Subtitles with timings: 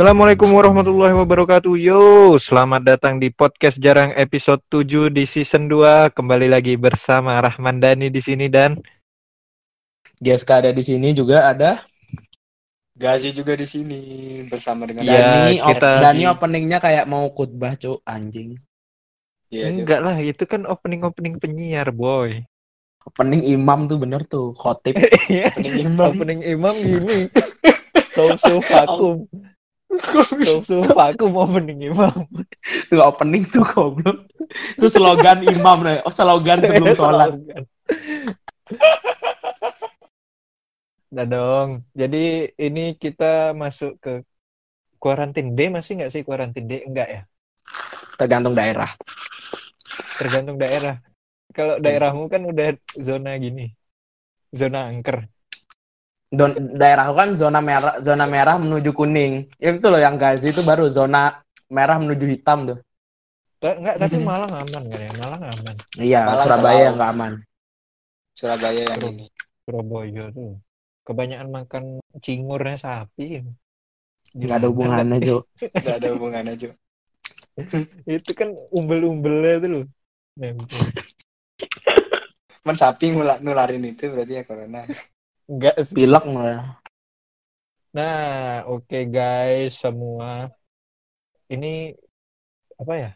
[0.00, 1.76] Assalamualaikum warahmatullahi wabarakatuh.
[1.76, 6.16] Yo, selamat datang di podcast Jarang episode 7 di season 2.
[6.16, 8.80] Kembali lagi bersama Rahman Dani di sini dan
[10.16, 11.84] GSK ada di sini juga ada
[12.96, 14.00] Gazi juga di sini
[14.48, 15.60] bersama dengan Ya, Dani.
[15.68, 18.56] kita- Dani openingnya kayak mau khutbah cuk anjing.
[19.52, 19.84] Iya, Cuk.
[19.84, 22.40] enggak lah, itu kan opening-opening penyiar, boy.
[23.04, 24.96] Opening imam tuh bener tuh khotib.
[25.28, 26.08] Iya, Opening imam.
[26.08, 27.28] opening imam gini.
[28.16, 29.28] Sausu vakum.
[29.90, 30.62] Kok bisa?
[30.62, 32.22] Sausu vakum opening imam.
[32.86, 34.22] tuh opening tuh goblok.
[34.78, 35.98] Itu slogan imam nih.
[36.06, 37.34] Oh slogan sebelum sholat.
[41.10, 41.82] Nah dong.
[41.90, 44.22] Jadi ini kita masuk ke
[45.02, 46.86] kuarantin D masih nggak sih kuarantin D?
[46.86, 47.22] Enggak ya?
[48.14, 48.90] Tergantung daerah.
[50.22, 51.02] Tergantung daerah.
[51.50, 53.74] Kalau daerahmu kan udah zona gini.
[54.54, 55.26] Zona angker.
[56.30, 59.50] Don, daerah kan zona merah, zona merah menuju kuning.
[59.58, 61.34] Ya, itu loh yang Gazi itu baru zona
[61.66, 62.78] merah menuju hitam tuh.
[63.60, 65.10] Enggak, tapi Malang aman kan ya?
[65.18, 65.74] Malang aman.
[65.98, 66.86] Iya, Malang Surabaya selalu.
[66.86, 67.32] yang nggak aman.
[68.32, 69.26] Surabaya yang ini.
[69.66, 70.52] Surabaya tuh.
[71.04, 71.84] Kebanyakan makan
[72.22, 73.42] cingurnya sapi.
[74.32, 75.42] Nggak ada hubungannya, Cuk.
[75.84, 76.74] Gak ada hubungannya, Cuk.
[78.06, 79.84] Itu kan umbel-umbelnya tuh loh.
[82.62, 83.10] Man sapi
[83.42, 84.86] nularin itu berarti ya corona.
[85.50, 85.94] Enggak sih.
[85.98, 86.78] Pilek malah.
[87.90, 90.54] Nah, oke guys semua.
[91.50, 91.90] Ini
[92.78, 93.10] apa ya?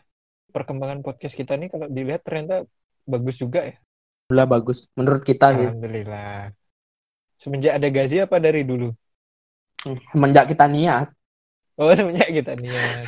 [0.50, 2.66] Perkembangan podcast kita nih kalau dilihat ternyata
[3.06, 3.78] bagus juga ya.
[4.26, 4.78] Alhamdulillah bagus.
[4.98, 5.66] Menurut kita sih.
[5.70, 6.50] Alhamdulillah.
[7.38, 8.90] Semenjak ada gaji apa dari dulu?
[10.10, 11.14] Semenjak kita niat.
[11.78, 13.04] Oh, semenjak kita niat.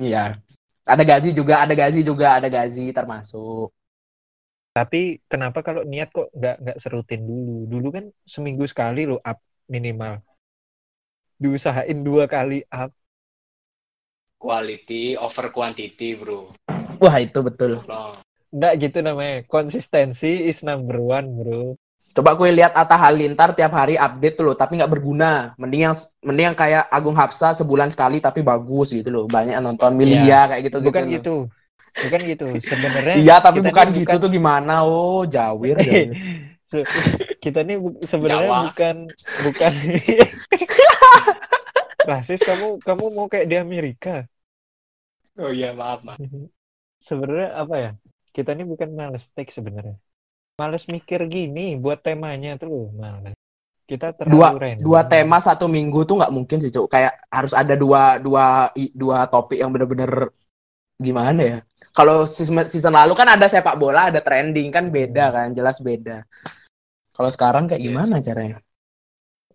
[0.00, 0.40] Iya.
[0.88, 3.68] Ada gaji juga, ada gaji juga, ada gaji termasuk.
[4.70, 7.66] Tapi kenapa kalau niat kok nggak nggak serutin dulu?
[7.66, 10.22] Dulu kan seminggu sekali lo up minimal.
[11.40, 12.94] Diusahain dua kali up.
[14.40, 16.54] Quality over quantity, Bro.
[16.96, 17.82] Wah, itu betul.
[18.50, 19.36] Nggak gitu namanya.
[19.44, 21.62] Konsistensi is number one, bro.
[22.10, 25.54] Coba gue lihat Atta Halilintar tiap hari update tuh loh, tapi nggak berguna.
[25.54, 29.24] Mending yang mending yang kayak Agung Hapsa sebulan sekali tapi bagus gitu loh.
[29.30, 31.14] Banyak yang nonton Milia kayak gitu Bukan gitu.
[31.16, 31.36] gitu.
[31.94, 32.44] Bukan gitu.
[32.62, 34.82] Sebenarnya Iya, tapi bukan gitu tuh gimana?
[34.86, 35.76] Oh, jawir.
[35.80, 36.14] jawir.
[36.70, 36.86] Se-
[37.42, 38.58] kita nih bu- sebenarnya Jawa.
[38.70, 38.96] bukan
[39.42, 39.72] bukan
[42.10, 44.24] rasis kamu kamu mau kayak di Amerika
[45.40, 46.18] Oh iya, maaf, maaf.
[47.02, 47.90] sebenarnya apa ya
[48.36, 49.96] kita nih bukan males take sebenarnya
[50.60, 53.34] males mikir gini buat temanya tuh males
[53.90, 54.84] kita terlalu dua random.
[54.86, 56.86] dua tema satu minggu tuh nggak mungkin sih, Cuk.
[56.86, 60.30] Kayak harus ada dua dua dua topik yang bener-bener
[60.94, 61.58] gimana ya?
[61.90, 66.22] Kalau season, lalu kan ada sepak bola, ada trending kan beda kan, jelas beda.
[67.10, 67.86] Kalau sekarang kayak Yes.
[67.90, 68.58] gimana caranya?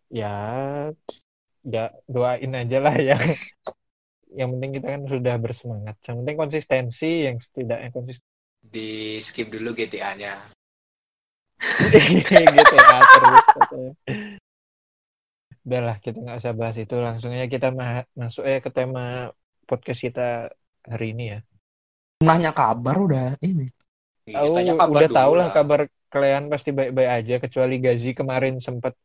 [0.06, 0.32] ya
[1.66, 3.18] ya doain aja lah ya
[4.40, 8.24] yang penting kita kan sudah bersemangat yang penting konsistensi yang setidaknya konsisten
[8.62, 10.54] Di skip dulu GTA-nya.
[11.90, 13.44] GTA terus.
[15.66, 19.34] Udahlah kita nggak usah bahas itu langsung aja kita ma- masuk ya ke tema
[19.66, 20.54] podcast kita
[20.86, 21.40] hari ini ya.
[22.24, 23.68] Nanya kabar udah ini.
[24.24, 28.58] Iya, tanya kabar udah dulu tahu lah kabar kalian pasti baik-baik aja kecuali Gazi kemarin
[28.64, 28.96] sempat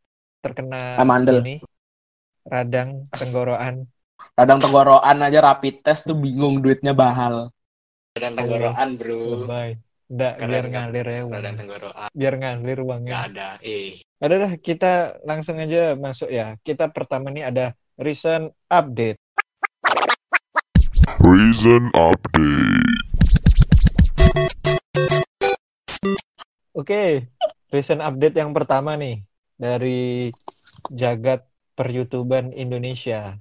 [0.41, 1.43] terkena Amandel.
[1.43, 1.57] ini
[2.47, 3.85] radang tenggorokan.
[4.39, 7.51] Kadang tenggorokan aja rapid test tuh bingung duitnya bahal.
[8.15, 9.21] Radang tenggorokan, Bro.
[9.45, 9.71] Lebay.
[10.11, 11.35] Nggak, biar ngalir ya uang.
[11.35, 12.09] Radang tenggorokan.
[12.15, 13.11] Biar ngalir uangnya.
[13.11, 13.49] Nggak ada.
[13.63, 14.93] Eh, Ada dah kita
[15.27, 16.55] langsung aja masuk ya.
[16.63, 17.65] Kita pertama nih ada
[17.99, 19.19] recent update.
[21.21, 22.97] Reason Update.
[26.73, 27.29] Oke,
[27.69, 29.21] recent update yang pertama nih
[29.61, 30.33] dari
[30.89, 31.45] jagat
[31.77, 33.37] peryoutuban Indonesia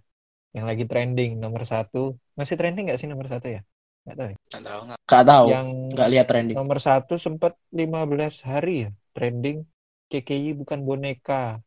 [0.52, 2.20] yang lagi trending nomor satu.
[2.36, 3.64] Masih trending nggak sih nomor satu ya?
[4.04, 4.28] Nggak tahu.
[4.28, 4.36] ya.
[4.36, 5.00] nggak tahu nggak.
[5.08, 6.56] Tahu, Yang nggak lihat trending.
[6.60, 9.64] nomor satu sempat 15 hari ya trending.
[10.12, 11.64] KKI bukan boneka.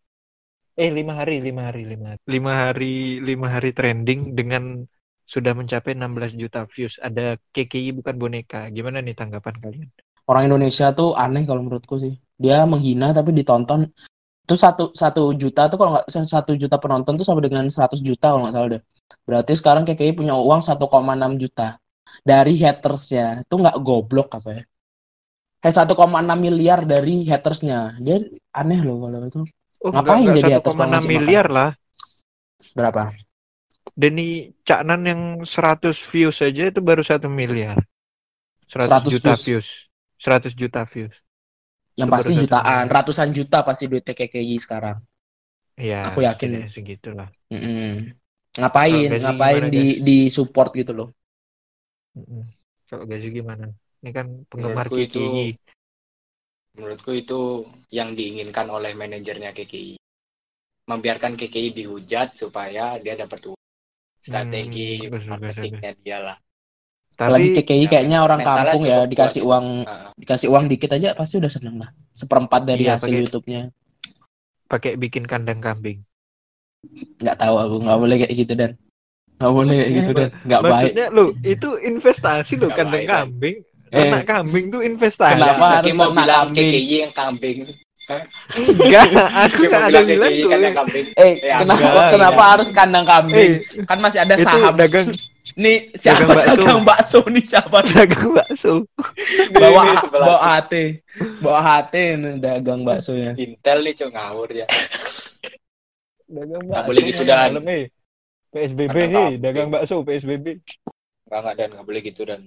[0.77, 2.21] Eh lima hari, lima hari, lima hari.
[2.29, 4.85] Lima hari, lima hari trending dengan
[5.33, 7.01] sudah mencapai 16 juta views.
[7.01, 8.69] Ada KKI bukan boneka.
[8.69, 9.89] Gimana nih tanggapan kalian?
[10.29, 12.13] Orang Indonesia tuh aneh kalau menurutku sih.
[12.37, 13.89] Dia menghina tapi ditonton
[14.43, 18.35] itu satu satu juta tuh kalau nggak satu juta penonton tuh sama dengan 100 juta
[18.37, 18.83] kalau nggak salah deh.
[19.25, 21.81] Berarti sekarang KKI punya uang 1,6 juta
[22.21, 23.47] dari hatersnya.
[23.49, 24.63] Itu nggak goblok apa ya?
[25.63, 27.97] Kayak 1,6 miliar dari hatersnya.
[28.03, 28.21] Dia
[28.53, 29.43] aneh loh kalau itu.
[29.83, 31.23] Oh, Ngapain nggak- jadi nggak haters kalau 1,6 ngasih makan?
[31.25, 31.71] miliar lah.
[32.77, 33.03] Berapa?
[34.01, 37.79] Denny Caknan yang 100 views saja itu baru satu miliar.
[38.69, 39.43] 100, 100 juta views.
[39.45, 39.69] views.
[40.19, 41.15] 100 juta views.
[42.01, 42.95] Yang Itu pasti jutaan, miliar.
[42.97, 44.99] ratusan juta pasti duitnya KKI sekarang.
[45.77, 47.29] Ya, Aku yakin setidaknya segitulah.
[47.53, 48.13] Mm-mm.
[48.61, 48.93] Ngapain?
[48.93, 51.09] Kalau gaji Ngapain di di support gitu loh.
[52.89, 53.67] Kalau gaji gimana?
[54.03, 55.51] Ini kan penggemar Menurutku itu KKI.
[56.77, 57.41] menurutku itu
[57.99, 59.95] yang diinginkan oleh manajernya KKI.
[60.91, 63.62] Membiarkan KKI dihujat supaya dia dapat uang.
[64.23, 66.37] Strategi Hmm, marketingnya dia lah.
[67.13, 69.51] Apalagi Tapi KKI kayaknya orang kampung ya dikasih kuat.
[69.53, 70.09] uang Heeh.
[70.17, 71.91] dikasih uang dikit aja pasti udah seneng lah.
[72.13, 73.69] Seperempat dari Iya, hasil YouTube-nya.
[74.65, 76.01] pakai bikin kandang kambing.
[77.21, 78.71] Nggak tahu aku nggak boleh kayak gitu dan
[79.37, 80.73] nggak boleh kayak gitu dan nggak baik.
[80.73, 83.57] Maksudnya lu itu investasi lu kandang baik, kambing.
[83.93, 83.99] Eh.
[84.01, 85.37] Ternak kambing tuh investasi.
[85.37, 86.69] Kenapa harus mau bilang kambing?
[86.73, 87.59] KKI yang kambing.
[88.03, 89.07] Enggak,
[89.47, 90.51] aku Dia nggak mau ada bilang tuh.
[90.51, 91.07] kandang kambing.
[91.15, 92.51] Eh, Ya, kenapa enggak, kenapa enggak.
[92.51, 93.53] harus kandang kambing?
[93.63, 94.75] Eh, Kan masih ada itu saham.
[94.75, 95.09] dagang
[95.55, 96.55] Nih siapa dagang bakso.
[96.57, 97.79] dagang bakso nih siapa?
[97.85, 98.73] dagang bakso.
[99.53, 100.73] bawa bawa HT.
[101.39, 103.33] Bawa HT nih dagang baksonya.
[103.37, 104.67] Intel nih cok ngawur ya.
[106.27, 106.89] Dagang Nggak bakso.
[106.89, 107.51] boleh gitu, Dan.
[107.53, 107.85] malam, eh.
[108.51, 109.33] PSBB kambing.
[109.39, 110.47] dagang bakso PSBB.
[111.25, 112.41] Enggak enggak dan enggak boleh gitu dan.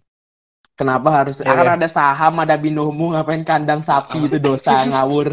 [0.75, 1.74] Kenapa harus Ya, akan ya.
[1.80, 5.31] ada saham, ada binomo, ngapain kandang sapi itu dosa ngawur.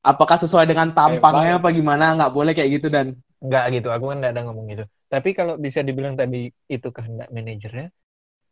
[0.00, 2.16] Apakah sesuai dengan tampangnya apa gimana?
[2.16, 3.06] Nggak boleh kayak gitu dan
[3.40, 4.84] Enggak gitu, aku kan enggak ada ngomong gitu.
[5.12, 6.36] Tapi kalau bisa dibilang tadi
[6.68, 7.86] itu kehendak manajernya,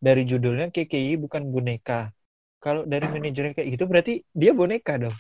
[0.06, 2.12] dari judulnya KKI bukan boneka.
[2.64, 5.16] Kalau dari manajernya kayak gitu berarti dia boneka dong.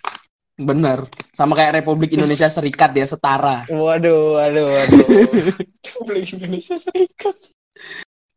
[0.58, 0.98] bener.
[1.38, 3.56] Sama kayak Republik Indonesia Serikat ya setara.
[3.68, 5.06] Waduh, waduh, waduh.
[5.86, 7.36] Republik Indonesia Serikat.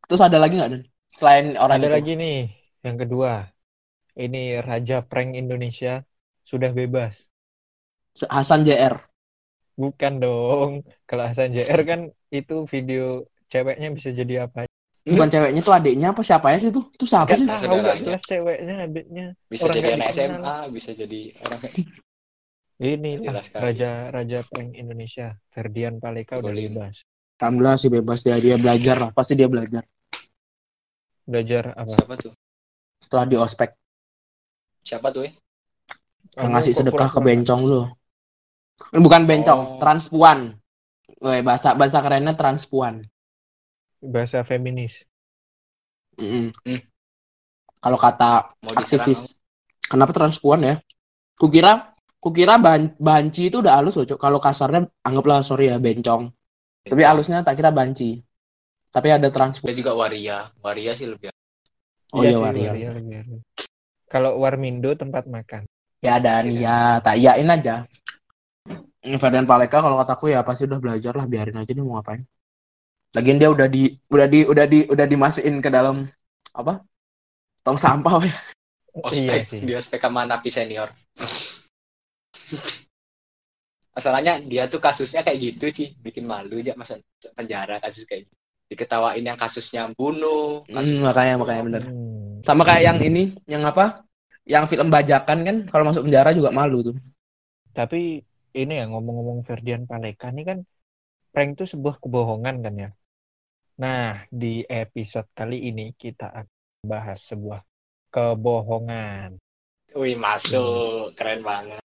[0.07, 0.81] Terus ada lagi nggak dan?
[1.17, 1.97] Selain orang Ada itu.
[1.97, 2.38] lagi nih,
[2.81, 3.49] yang kedua.
[4.11, 6.03] Ini Raja Prank Indonesia
[6.43, 7.15] sudah bebas.
[8.27, 8.99] Hasan JR.
[9.79, 10.83] Bukan dong.
[11.07, 14.67] Kalau Hasan JR kan itu video ceweknya bisa jadi apa?
[15.01, 16.85] Bukan ceweknya tuh adiknya apa siapa ya sih tuh?
[16.93, 17.47] Itu siapa Nggak sih?
[17.49, 18.03] Tahu saudaranya.
[18.05, 19.25] jelas ceweknya, adiknya.
[19.49, 20.29] Bisa Orang jadi anak dikenal.
[20.29, 21.59] SMA, bisa jadi orang
[22.81, 23.45] Ini Jelas.
[23.53, 27.05] Raja Raja Prank Indonesia, Ferdian Paleka udah bebas.
[27.37, 29.09] Alhamdulillah sih bebas dia dia belajar lah.
[29.13, 29.85] Pasti dia belajar.
[31.25, 31.93] Belajar apa?
[31.93, 32.33] Siapa tuh?
[33.01, 33.74] Setelah di ospek
[34.81, 35.33] Siapa tuh eh?
[36.38, 37.81] yang ngasih sedekah ke bencong lu.
[38.95, 39.77] Eh, Bukan bencong, Oh.
[39.77, 40.56] transpuan.
[41.21, 43.03] Weh, bahasa bahasa kerennya transpuan.
[44.01, 45.06] bahasa feminis.
[46.18, 46.50] Mm-mm.
[46.65, 46.81] Hmm.
[47.77, 49.38] Kalau kata Mau diserang aktivis,
[49.86, 50.75] kenapa transpuan ya?
[51.38, 54.18] Kukira kukira ban, banci itu udah halus loh, Cok.
[54.18, 56.33] Kalau kasarnya anggaplah sorry ya bencong.
[56.81, 58.18] Tapi halusnya tak kira banci.
[58.89, 59.69] Tapi ada transpuan.
[59.69, 60.50] Ada juga waria.
[60.65, 61.30] Waria sih lebih.
[62.11, 62.71] Oh iya waria.
[62.71, 63.41] waria lebih halus.
[64.11, 65.63] Kalau Warmindo tempat makan.
[66.03, 67.87] Ya dan ya tak yain aja.
[69.01, 72.21] Ferdian Paleka kalau kataku ya pasti udah belajar lah biarin aja dia mau ngapain.
[73.15, 76.05] Lagian dia udah di udah di udah di udah dimasukin ke dalam
[76.51, 76.83] apa?
[77.63, 78.35] Tong sampah ya.
[78.91, 79.61] Ospek, Iya sih.
[79.63, 80.91] di ospek sama napi senior.
[83.91, 86.99] Masalahnya dia tuh kasusnya kayak gitu sih, bikin malu aja masa
[87.35, 88.35] penjara kasus kayak gitu.
[88.71, 91.83] Diketawain yang kasusnya bunuh, kasus Hmm, makanya makanya bener.
[91.91, 92.39] Hmm.
[92.39, 94.07] Sama kayak yang ini, yang apa?
[94.47, 96.95] Yang film bajakan kan kalau masuk penjara juga malu tuh.
[97.75, 98.23] Tapi
[98.56, 100.63] ini ya ngomong-ngomong Ferdian Paleka ini kan
[101.35, 102.89] prank itu sebuah kebohongan kan ya.
[103.79, 106.48] Nah, di episode kali ini kita akan
[106.88, 107.67] bahas sebuah
[108.07, 109.36] kebohongan.
[109.91, 111.84] Wih masuk, keren banget.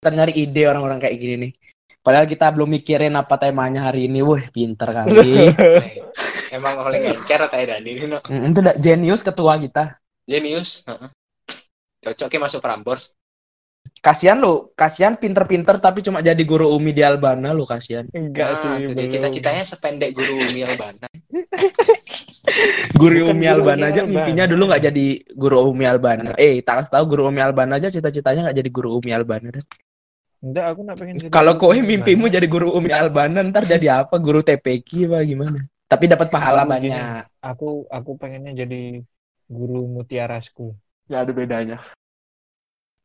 [0.00, 1.52] Kita nyari ide orang-orang kayak gini nih.
[1.98, 4.22] Padahal kita belum mikirin apa temanya hari ini.
[4.22, 5.52] Wah, pinter kali.
[6.56, 8.18] Emang paling encer atau Dani ini no?
[8.24, 10.00] Hmm, itu udah jenius ketua kita.
[10.24, 10.84] Jenius.
[10.86, 11.10] Heeh.
[11.98, 13.12] Cocok ya masuk Prambors.
[13.98, 18.06] Kasihan lo, kasihan pinter-pinter tapi cuma jadi guru Umi di Albana lo kasihan.
[18.14, 21.08] Enggak Nah, sih, itu cita-citanya sependek guru Umi Albana.
[22.94, 24.12] Guru Bukan Umi Albana aja Albana.
[24.12, 26.32] mimpinya dulu nggak jadi guru Umi Albana.
[26.36, 29.50] Eh, tak kasih tahu guru Umi Albana aja cita-citanya nggak jadi guru Umi Albana.
[30.38, 34.22] Enggak, aku nggak pengen jadi Kalau kowe mimpimu jadi guru Umi Albana ntar jadi apa?
[34.22, 35.58] Guru TPQ apa gimana?
[35.88, 36.94] Tapi dapat pahala Aku gini.
[36.94, 37.22] banyak.
[37.42, 39.02] aku aku pengennya jadi
[39.50, 40.76] guru Mutiara School.
[41.10, 41.76] Nggak ada bedanya.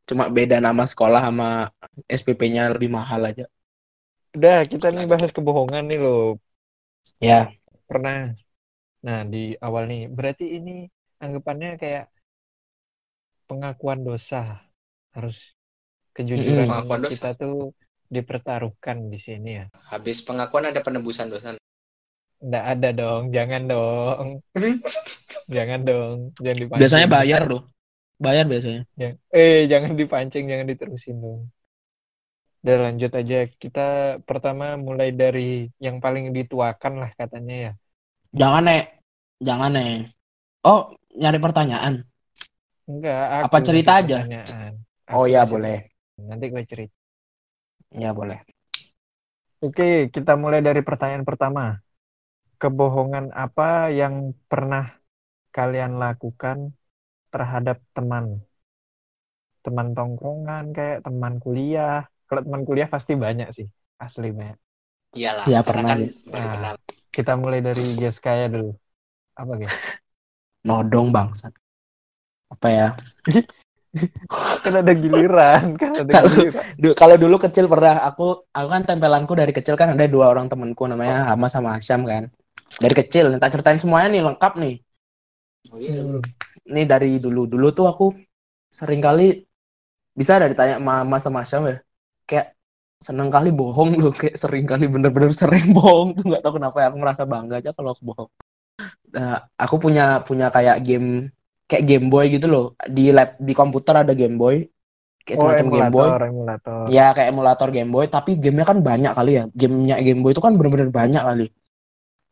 [0.04, 1.72] Cuma beda nama sekolah sama
[2.12, 3.48] SPP-nya lebih mahal aja.
[4.36, 6.38] Udah, kita nih bahas kebohongan nih loh.
[7.24, 7.54] Ya.
[7.88, 8.36] Pernah.
[9.06, 10.90] Nah, di awal nih, berarti ini
[11.24, 12.06] anggapannya kayak
[13.48, 14.60] pengakuan dosa.
[15.13, 15.52] Harus
[16.13, 16.70] kejujuran Mm-mm.
[16.70, 17.12] Pengakuan dosa.
[17.13, 17.74] kita tuh
[18.13, 19.65] dipertaruhkan di sini ya.
[19.89, 21.58] Habis pengakuan ada penebusan dosa.
[22.43, 24.27] Nggak ada dong, jangan dong.
[25.50, 26.82] jangan dong, jangan dipancing.
[26.82, 27.62] Biasanya bayar loh.
[28.22, 28.84] Bayar biasanya.
[28.93, 31.41] Jangan- eh, jangan dipancing, jangan diterusin dong.
[32.63, 33.39] Udah lanjut aja.
[33.60, 33.88] Kita
[34.24, 37.72] pertama mulai dari yang paling dituakan lah katanya ya.
[38.32, 38.86] Jangan, Nek.
[39.43, 40.15] Jangan, Nek.
[40.63, 42.08] Oh, nyari pertanyaan.
[42.88, 44.24] Enggak, aku Apa cerita aja?
[44.24, 44.72] pertanyaan.
[45.12, 45.91] Oh, Aku iya, boleh.
[46.20, 46.96] Nanti gue cerita.
[47.93, 48.41] Ya, boleh.
[49.63, 51.79] Oke, kita mulai dari pertanyaan pertama.
[52.60, 54.96] kebohongan apa yang pernah
[55.51, 56.72] kalian lakukan
[57.27, 58.39] terhadap teman?
[59.67, 62.08] Teman tongkrongan kayak teman kuliah.
[62.24, 63.67] Kalau teman kuliah pasti banyak sih,
[64.00, 64.55] asli banyak.
[65.13, 66.00] Iyalah, Ya, pernah, kan
[66.32, 66.79] Nah.
[67.13, 68.74] Kita mulai dari Geskaya dulu.
[69.38, 69.70] Apa guys?
[70.67, 71.53] Nodong bangsat.
[72.50, 72.88] Apa ya?
[74.66, 76.64] kan ada giliran, kan ada Kalau- giliran.
[76.82, 80.50] Du- kalau dulu kecil pernah aku aku kan tempelanku dari kecil kan ada dua orang
[80.50, 82.34] temanku namanya Hama sama Hasyam kan.
[82.82, 84.76] Dari kecil, nih, tak ceritain semuanya nih lengkap nih.
[85.70, 86.02] Oh, iya.
[86.66, 88.18] Ini dari dulu dulu tuh aku
[88.74, 89.46] sering kali
[90.18, 91.78] bisa ada ditanya Mama sama Hasyam ya.
[92.26, 92.58] Kayak
[92.98, 96.88] seneng kali bohong loh, kayak sering kali bener-bener sering bohong tuh nggak tahu kenapa ya
[96.90, 98.32] aku merasa bangga aja kalau aku bohong.
[99.14, 101.30] Nah, aku punya punya kayak game
[101.74, 102.65] kayak Game Boy gitu loh.
[102.86, 104.70] Di lab di komputer ada Game Boy.
[105.24, 106.08] Kayak Oh, semacam Game Boy.
[106.30, 106.84] emulator.
[106.92, 109.44] Ya kayak emulator Game Boy, tapi gamenya kan banyak kali ya.
[109.51, 111.48] Gamenya Game Boy itu kan bener-bener banyak kali.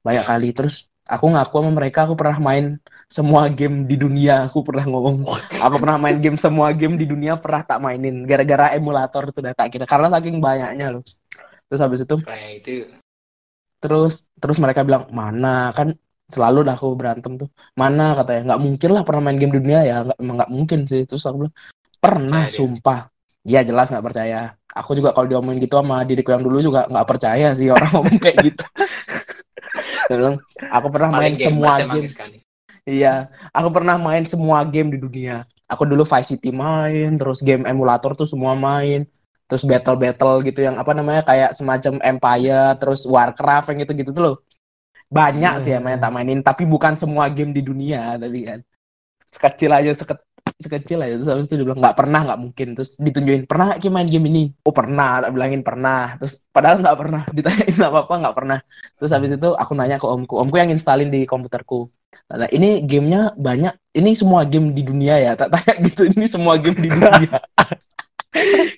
[0.06, 0.30] Banyak Ya.
[0.30, 0.48] kali.
[0.52, 0.76] Terus
[1.08, 2.66] aku ngaku sama mereka aku pernah main
[3.08, 4.46] semua game di dunia.
[4.52, 5.24] Aku pernah ngomong,
[5.56, 8.28] aku pernah main game semua game di dunia pernah tak mainin.
[8.28, 9.86] Gara-gara emulator itu udah tak kira.
[9.88, 11.04] Karena saking banyaknya loh.
[11.72, 12.72] Terus habis itu, itu
[13.82, 15.96] terus terus mereka bilang mana kan
[16.32, 17.50] selalu dah aku berantem tuh.
[17.76, 21.04] Mana katanya nggak mungkin lah pernah main game di dunia ya nggak nggak mungkin sih.
[21.06, 21.56] Terus aku bilang
[22.02, 22.58] pernah Percaya dia.
[22.58, 23.00] sumpah.
[23.42, 24.42] Iya jelas nggak percaya.
[24.72, 28.18] Aku juga kalau diomongin gitu sama diriku yang dulu juga nggak percaya sih orang ngomong
[28.18, 28.66] kayak gitu.
[30.10, 30.38] Dia bilang
[30.72, 32.10] aku pernah main paling gamers semua emang game.
[32.10, 32.38] sekali.
[32.82, 35.46] iya aku pernah main semua game di dunia.
[35.70, 39.08] Aku dulu Vice City main terus game emulator tuh semua main.
[39.48, 44.12] Terus battle battle gitu yang apa namanya kayak semacam Empire terus Warcraft yang gitu gitu
[44.16, 44.36] tuh loh
[45.12, 46.40] banyak sih emang yang tak mainin.
[46.40, 48.60] Tapi bukan semua game di dunia tapi kan.
[49.32, 50.20] Sekecil aja seket,
[50.60, 51.14] sekecil aja.
[51.20, 52.68] Terus habis itu dia bilang nggak pernah nggak mungkin.
[52.80, 54.44] Terus ditunjukin pernah Ki main game ini?
[54.64, 56.16] Oh pernah tak bilangin pernah.
[56.20, 57.22] Terus padahal nggak pernah.
[57.36, 58.58] Ditanyain apa apa nggak pernah.
[58.98, 61.92] Terus habis itu aku nanya ke omku omku yang installin di komputerku.
[62.28, 63.74] Tanya, ini gamenya banyak.
[63.96, 65.32] Ini semua game di dunia ya?
[65.36, 67.36] Tak tanya gitu ini semua game di dunia.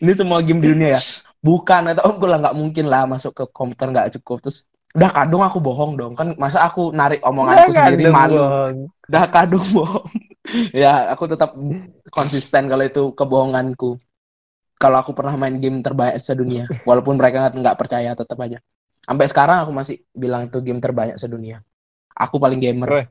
[0.02, 1.02] Ini semua game di dunia ya?
[1.46, 1.94] Bukan.
[1.94, 4.42] Atau omku lah nggak mungkin lah masuk ke komputer nggak cukup.
[4.42, 6.14] Terus udah kadung aku bohong dong.
[6.14, 8.38] Kan masa aku narik omonganku Jangan sendiri malu.
[8.38, 8.76] Bang.
[9.10, 10.08] udah kadung bohong.
[10.70, 11.56] Ya aku tetap
[12.10, 13.98] konsisten kalau itu kebohonganku.
[14.78, 16.66] Kalau aku pernah main game terbanyak sedunia.
[16.84, 18.60] Walaupun mereka nggak percaya tetap aja.
[19.04, 21.64] Sampai sekarang aku masih bilang itu game terbanyak sedunia.
[22.14, 22.88] Aku paling gamer.
[22.88, 23.10] Re-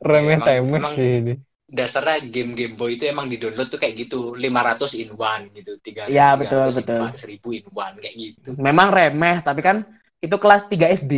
[0.00, 1.34] Remeh temeh emang- sih ini.
[1.70, 4.34] Dasarnya game Game Boy itu emang di download tuh kayak gitu.
[4.34, 5.78] 500 in one gitu.
[5.78, 7.00] tiga Iya, 300 betul, in betul.
[7.00, 8.48] one, 1000 in one kayak gitu.
[8.58, 9.76] Memang remeh tapi kan
[10.20, 11.14] itu kelas 3 SD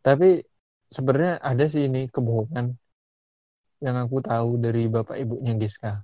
[0.00, 0.42] Tapi
[0.88, 2.74] sebenarnya ada sih ini kebohongan
[3.78, 6.02] yang aku tahu dari bapak ibunya Giska.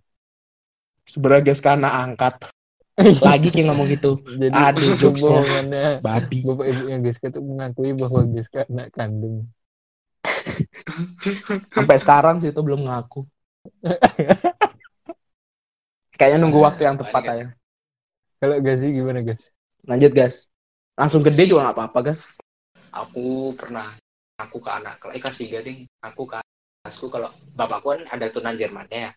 [1.05, 2.51] sebenarnya guys karena angkat
[3.23, 5.15] lagi kayak ngomong gitu Jadi Ada jokesnya.
[5.15, 9.47] kebohongannya babi bapak ibunya Giska tuh mengakui bahwa Giska anak kandung.
[11.71, 13.23] sampai sekarang sih itu belum ngaku
[16.13, 17.47] kayaknya nunggu waktu yang tepat aja
[18.39, 19.43] Kalau Gazi gimana guys?
[19.85, 20.47] lanjut guys
[20.99, 22.27] langsung gede juga nggak apa-apa guys
[22.93, 23.95] aku pernah
[24.39, 25.85] aku ke anak kelas eh, kelas tiga ding.
[26.03, 26.39] Aku ke
[26.83, 29.13] kelasku kalau bapakku kan ada turunan Jermannya ya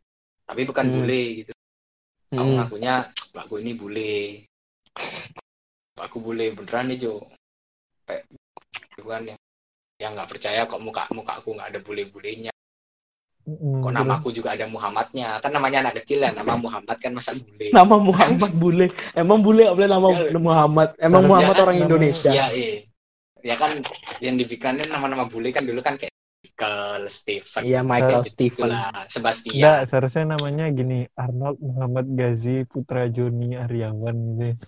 [0.45, 0.93] tapi bukan Hmm.
[0.99, 1.53] bule gitu.
[2.35, 2.57] Aku Hmm.
[2.57, 2.93] ngakunya
[3.31, 4.43] bapakku ini bule.
[5.95, 7.13] Bapakku bule beneran nih Jo.
[8.03, 8.27] Kayak
[9.01, 9.23] kan
[10.01, 12.53] yang nggak percaya kok muka muka aku nggak ada bule-bulenya
[13.41, 13.93] kok terus?
[13.93, 15.41] namaku juga ada Muhammadnya?
[15.41, 17.67] Kan namanya anak kecil ya nama Muhammad kan masa bule.
[17.69, 18.87] Nama Muhammad bule.
[19.11, 20.37] Emang bule nggak boleh nama Ya.
[20.37, 20.89] Muhammad?
[20.97, 22.31] Emang Muhammad kan orang nama- Indonesia?
[22.31, 22.85] Ya eh
[23.41, 23.73] ya kan
[24.21, 28.69] yang dipikirannya nama-nama bule kan dulu kan kayak Michael Stephen iya Michael Stephen
[29.09, 29.57] Sebastian.
[29.57, 34.61] Enggak, seharusnya namanya gini Arnold Muhammad Gazi Putra Joni Aryawan gitu.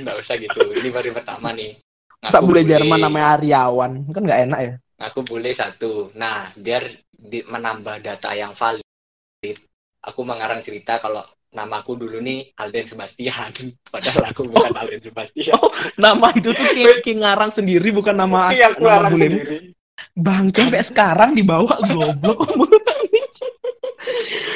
[0.00, 1.76] nggak usah gitu ini baru pertama nih.
[2.18, 4.08] Masa bule Jerman namanya Aryawan?
[4.08, 4.74] Kan nggak enak ya?
[5.04, 6.08] Aku boleh satu.
[6.16, 6.88] Nah biar
[7.24, 9.56] di, menambah data yang valid.
[10.04, 13.48] Aku mengarang cerita kalau namaku dulu nih Alden Sebastian
[13.92, 15.56] padahal aku bukan Alden Sebastian.
[15.96, 19.72] Nama itu tuh kayak, kayak ngarang sendiri bukan nama Iya, aku nama sendiri.
[20.12, 22.44] Bangke sampai sekarang dibawa goblok.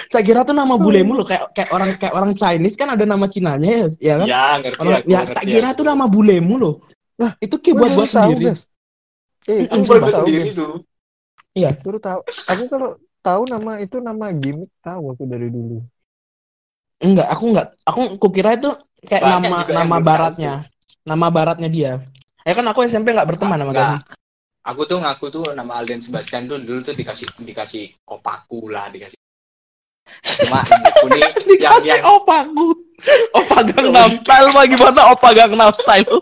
[0.08, 3.28] Tak kira tuh nama bulemu loh kayak kayak orang kayak orang Chinese kan ada nama
[3.28, 4.26] Cinanya ya, ya kan?
[4.28, 5.76] Ya ngerti Orang- aku ya ngerti tak kira aku.
[5.78, 6.74] tuh nama bulemu loh.
[7.20, 8.44] Lah, itu kayak buat buat sendiri.
[9.48, 10.80] Eh, aku buat sendiri guys.
[11.60, 12.20] Tuh Baru tahu.
[12.46, 15.82] Aku kalau tahu nama itu nama gimmick tahu aku dari dulu.
[16.98, 18.70] enggak aku enggak aku kukira itu
[19.02, 20.54] kayak Banyak nama nama baratnya.
[21.02, 21.92] nama baratnya dia.
[22.42, 23.90] Ya kan aku SMP nggak berteman sama Enggak.
[23.98, 24.16] Gazi
[24.60, 29.16] aku tuh ngaku tuh nama Alden Sebastian tuh dulu tuh dikasih dikasih opaku lah dikasih.
[30.42, 30.60] Cuma
[31.06, 32.66] nih yang dikasih yang opa aku
[33.32, 36.08] opa Gangnam Style mah gimana opa Gangnam Style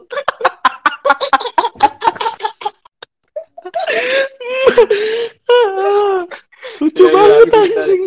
[6.77, 7.81] Lucu Iya, iya, banget aku bisa.
[7.83, 8.03] anjing.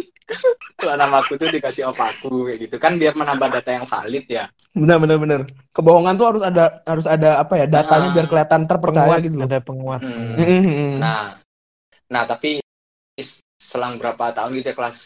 [0.77, 4.45] Kalau namaku tuh dikasih opaku kayak gitu kan biar menambah data yang valid ya.
[4.71, 5.39] Benar benar benar.
[5.73, 8.13] Kebohongan tuh harus ada harus ada apa ya datanya Ah.
[8.13, 9.45] biar kelihatan terpercaya penguat gitu loh.
[9.45, 10.33] ada penguat Hmm.
[10.38, 10.89] Mm-mm.
[11.01, 11.33] Nah,
[12.05, 12.61] nah tapi
[13.57, 14.97] selang berapa tahun gitu ya kelas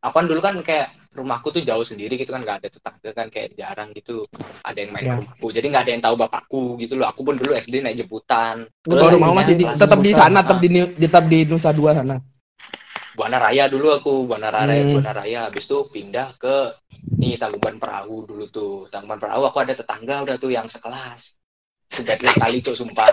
[0.00, 3.26] aku kan dulu kan kayak rumahku tuh jauh sendiri gitu kan nggak ada tetangga kan
[3.26, 4.22] kayak jarang gitu.
[4.62, 5.10] Ada yang main Ya.
[5.10, 5.46] ke rumahku.
[5.50, 7.10] Jadi nggak ada yang tahu bapakku gitu loh.
[7.10, 8.62] Aku pun dulu SD naik jemputan.
[8.86, 10.62] Oh, Terus rumah akhirnya masih di, tetap di sana, tetap Ah.
[10.62, 12.16] di, di tetap di Nusa Dua sana.
[13.10, 14.94] Buana Raya dulu aku Buana Raya Hmm.
[14.94, 15.40] Buana Raya.
[15.50, 16.56] Habis itu pindah ke
[17.18, 18.86] nih Tangkuban Perahu dulu tuh.
[18.86, 21.36] Tangkuban Perahu aku ada tetangga udah tuh yang sekelas.
[21.90, 23.10] Tuh betlak kali cok sumpah.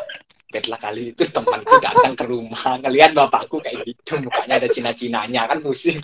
[0.47, 2.77] Betlak kali itu temanku datang ke rumah.
[2.79, 5.97] Ngelihat bapakku kayak gitu mukanya ada cina-cinanya kan pusing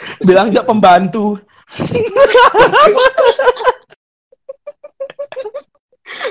[0.26, 1.38] Bilang aja pembantu.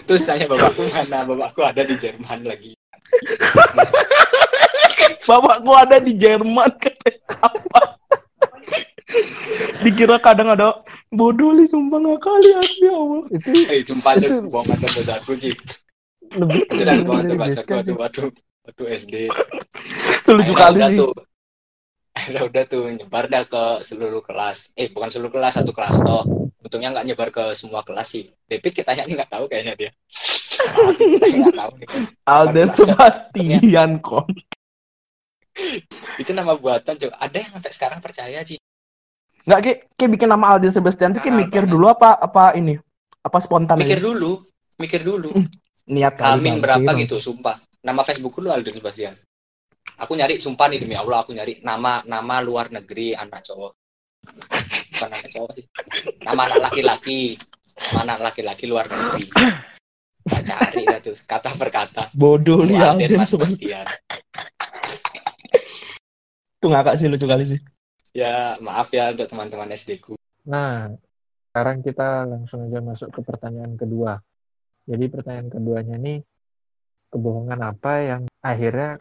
[0.06, 2.74] terus tanya bapakku mana bapakku ada di Jerman lagi
[5.30, 7.82] Bapakku ada di Jerman katanya apa?
[9.86, 10.82] Dikira kadang ada
[11.14, 13.22] bodoh li sumpah nggak kali asli ya Allah.
[13.30, 15.58] itu eh sumpah itu bohongan terbasaku Cik
[16.34, 18.22] lebih itu dari dari terbasaku Deska waktu waktu
[18.66, 19.16] waktu SD
[20.26, 20.98] Itu lucu kali sih.
[20.98, 21.14] tuh
[22.20, 24.76] akhirnya udah tuh nyebar dah ke seluruh kelas.
[24.76, 26.24] Eh bukan seluruh kelas satu kelas toh.
[26.60, 28.28] Untungnya nggak nyebar ke semua kelas sih.
[28.46, 29.92] David kitanya nih nggak tahu kayaknya dia.
[31.00, 31.88] Kita nggak tahu nih.
[32.28, 34.28] Alden Sebastian kon.
[36.16, 38.56] itu nama buatan coba ada yang sampai sekarang percaya sih
[39.44, 41.74] Nggak kayak, kayak bikin nama Alden Sebastian tuh kayak Parah mikir banget.
[41.74, 42.76] dulu apa apa ini?
[43.20, 44.40] Apa spontan mikir dulu.
[44.80, 45.32] Mikir dulu.
[45.90, 46.86] Niat kali, Amin Bang.
[46.86, 47.60] berapa gitu sumpah.
[47.84, 49.16] Nama Facebook lu Alden Sebastian
[49.98, 53.72] aku nyari sumpah nih demi Allah aku nyari nama nama luar negeri anak cowok.
[54.94, 55.66] Bukan anak cowok sih.
[56.22, 57.22] Nama anak laki-laki.
[57.90, 59.26] Nama anak laki-laki luar negeri.
[60.30, 62.04] Tak cari dah tuh kata per kata.
[62.14, 63.34] Bodoh Alden Alden Mas
[66.60, 67.60] Tuh ngakak sih lucu kali sih.
[68.10, 70.18] ya maaf ya untuk teman-teman SD ku.
[70.50, 70.92] Nah,
[71.50, 74.20] sekarang kita langsung aja masuk ke pertanyaan kedua.
[74.90, 76.20] Jadi pertanyaan keduanya nih,
[77.14, 78.98] kebohongan apa yang akhirnya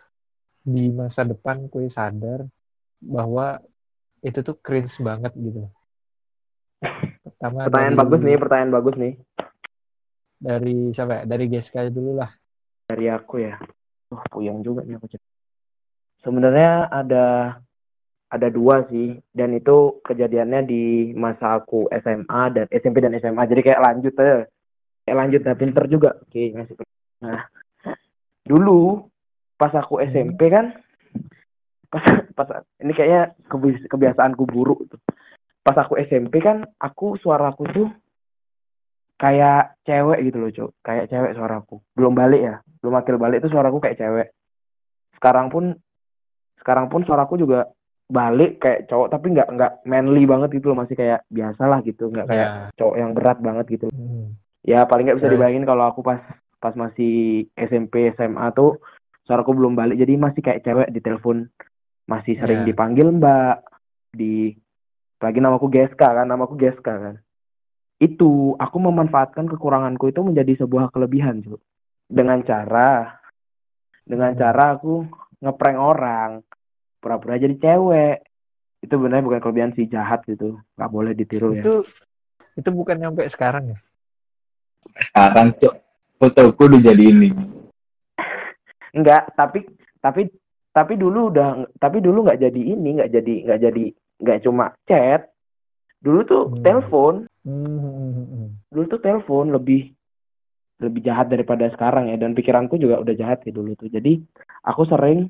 [0.69, 2.45] di masa depan kue sadar
[3.01, 3.57] bahwa
[4.21, 5.65] itu tuh cringe banget gitu.
[7.25, 9.15] Pertama Pertanyaan dari, bagus nih, pertanyaan bagus nih
[10.39, 11.23] Dari siapa ya?
[11.27, 12.31] Dari Geska dulu lah.
[12.89, 13.59] dari aku ya.
[14.09, 15.13] Oh, puyeng juga nih aku.
[15.13, 15.29] cerita.
[16.25, 17.27] Sebenarnya ada
[18.29, 23.45] ada dua sih dan itu kejadiannya di masa aku SMA dan SMP dan SMA.
[23.45, 24.45] Jadi kayak lanjut aja.
[25.05, 26.11] Kayak lanjut dan pinter juga.
[26.21, 26.77] Oke, masih
[27.19, 27.51] Nah,
[28.47, 29.11] dulu
[29.59, 30.71] pas aku SMP kan
[31.89, 35.01] pas, pas ini kayaknya kebi- kebiasaanku buruk tuh.
[35.61, 37.89] Pas aku SMP kan aku suaraku tuh
[39.17, 40.71] kayak cewek gitu loh, Cok.
[40.81, 41.83] Kayak cewek suaraku.
[41.93, 42.55] Belum balik ya.
[42.79, 44.29] Belum akil balik itu suaraku kayak cewek.
[45.13, 45.75] Sekarang pun
[46.57, 47.67] sekarang pun suaraku juga
[48.09, 52.09] balik kayak cowok tapi nggak nggak manly banget gitu loh masih kayak biasa lah gitu
[52.09, 52.73] nggak kayak Ya.
[52.75, 54.33] cowok yang berat banget gitu Hmm.
[54.65, 55.35] ya paling nggak bisa Ya.
[55.37, 56.17] dibayangin kalau aku pas
[56.57, 58.81] pas masih SMP SMA tuh
[59.29, 61.53] suaraku belum balik jadi masih kayak cewek di telepon.
[62.09, 62.73] Masih sering Ya.
[62.73, 63.61] dipanggil mbak.
[64.09, 64.57] Di
[65.21, 67.17] lagi namaku Geska kan namaku Geska kan.
[68.01, 71.61] Itu aku memanfaatkan kekuranganku itu menjadi sebuah kelebihan cuy
[72.09, 73.21] dengan cara
[74.09, 74.41] dengan Hmm.
[74.41, 75.05] cara aku
[75.39, 76.31] ngeprank orang
[76.99, 78.25] pura-pura jadi cewek.
[78.81, 80.57] Itu benar bukan kelebihan sih jahat gitu.
[80.81, 81.61] Nggak boleh ditiru ya.
[81.61, 81.85] Itu
[82.57, 83.79] itu bukan nyampe sekarang ya?
[84.99, 85.75] sekarang cok
[86.19, 87.31] fotoku udah jadi ini
[88.99, 89.63] Enggak, tapi
[90.03, 90.27] tapi
[90.75, 93.85] tapi dulu udah tapi dulu nggak jadi ini, nggak jadi nggak jadi
[94.19, 95.31] nggak cuma chat.
[96.03, 96.63] Dulu tuh Hmm.
[96.67, 97.15] telepon,
[97.47, 99.95] Hmm, dulu tuh telepon lebih
[100.79, 103.91] lebih jahat daripada sekarang ya dan pikiranku juga udah jahat ya dulu tuh.
[103.91, 104.19] Jadi
[104.63, 105.27] aku sering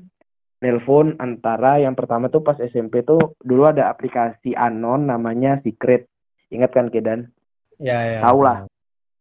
[0.59, 6.05] nelpon antara yang pertama tuh pas SMP tuh dulu ada aplikasi anon namanya Secret.
[6.53, 7.29] Ingat kan Kedan?
[7.81, 8.19] Ya, ya.
[8.21, 8.67] Tahu lah.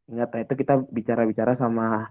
[0.08, 2.08] Ingat nah, itu kita bicara-bicara sama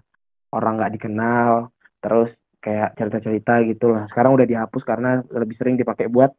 [0.54, 4.10] orang nggak dikenal, terus kayak cerita-cerita gitu lah.
[4.10, 6.34] Sekarang udah dihapus karena lebih sering dipakai buat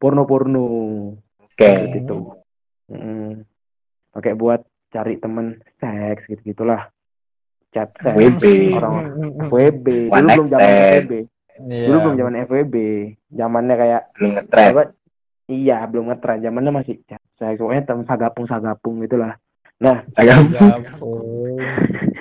[0.00, 0.66] porno-porno
[1.44, 2.40] oke gitu.
[2.88, 3.44] Mm.
[4.10, 6.90] Pakai buat cari temen seks gitu gitulah.
[7.70, 8.44] Chat seks FWB.
[8.74, 9.48] orang Hmm, hmm, hmm.
[9.48, 9.86] FWB.
[10.10, 10.66] Dulu belum zaman.
[10.66, 11.12] FWB.
[11.60, 11.86] Iya.
[11.86, 12.76] Dulu belum zaman FWB.
[13.30, 14.84] Zamannya kayak belum ngetrend apa?
[15.50, 16.38] Iya, belum ngetren.
[16.42, 17.58] Zamannya masih chat seks.
[17.60, 19.38] Pokoknya temen sagapung-sagapung gitulah.
[19.80, 21.56] Nah, agak Gabung.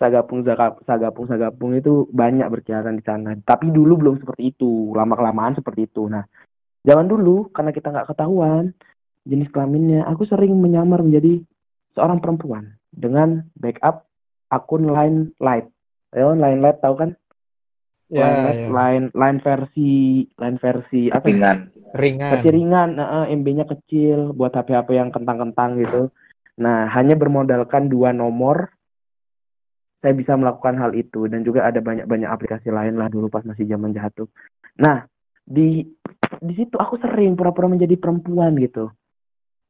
[0.00, 5.12] sagapung sagap- sagapung sagapung itu banyak berkeliaran di sana tapi dulu belum seperti itu lama
[5.12, 6.24] kelamaan seperti itu nah
[6.82, 8.72] zaman dulu karena kita nggak ketahuan
[9.28, 11.44] jenis kelaminnya aku sering menyamar menjadi
[11.92, 14.08] seorang perempuan dengan backup
[14.48, 15.68] akun line light
[16.10, 17.10] Ayo, line light tahu kan
[18.10, 18.66] Ya, line, ya.
[18.74, 21.38] line line versi line versi apa ya?
[21.38, 21.58] Ringan.
[21.94, 22.30] Ringan.
[22.34, 26.10] versi ringan, eh, MB-nya kecil buat HP-HP yang kentang-kentang gitu.
[26.58, 28.74] Nah, hanya bermodalkan dua nomor,
[30.00, 33.68] saya bisa melakukan hal itu dan juga ada banyak-banyak aplikasi lain lah dulu pas masih
[33.68, 34.32] zaman jahat tuh.
[34.80, 35.04] Nah,
[35.44, 35.84] di
[36.40, 38.88] di situ aku sering pura-pura menjadi perempuan gitu.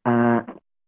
[0.07, 0.47] Ah,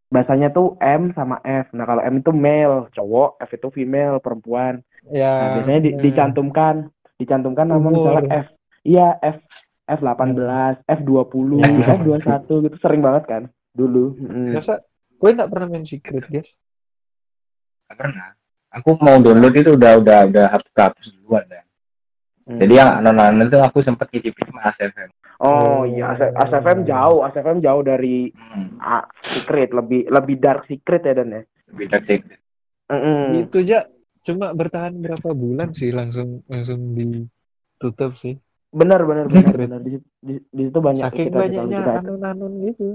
[0.09, 1.75] bahasanya tuh M sama F.
[1.75, 4.79] Nah, kalau M itu male, cowok, F itu female, perempuan.
[5.11, 5.33] Ya.
[5.35, 6.03] Nah, biasanya di- bener.
[6.07, 6.75] dicantumkan,
[7.19, 7.93] dicantumkan nama Umur.
[7.99, 8.49] misalnya F.
[8.83, 9.39] Iya, F
[9.83, 11.51] F18, F20,
[11.83, 13.43] F21 gitu sering banget kan
[13.75, 14.15] dulu.
[14.17, 14.55] Mm.
[14.57, 14.81] Masa
[15.19, 16.49] gue nggak pernah main secret, guys?
[17.91, 18.29] Nggak pernah.
[18.73, 21.63] Aku mau download itu udah udah udah hapus hapus duluan ya.
[22.49, 22.59] Mm.
[22.59, 25.11] Jadi yang anon itu aku sempat kicipin sama ASFM.
[25.43, 31.03] Oh iya, AS- ASFM jauh, ASFM jauh dari Hmm, ah, secret, lebih lebih dark secret
[31.03, 31.43] ya Dan ya.
[31.75, 32.19] beda sih.
[32.91, 33.47] Mm-mm.
[33.47, 33.87] Itu aja
[34.23, 38.39] cuma bertahan berapa bulan sih langsung langsung ditutup sih.
[38.73, 39.67] Benar benar benar Secret.
[39.69, 39.91] benar di,
[40.23, 42.89] di, di situ banyak Saking kita banyaknya kita anon-anon gitu.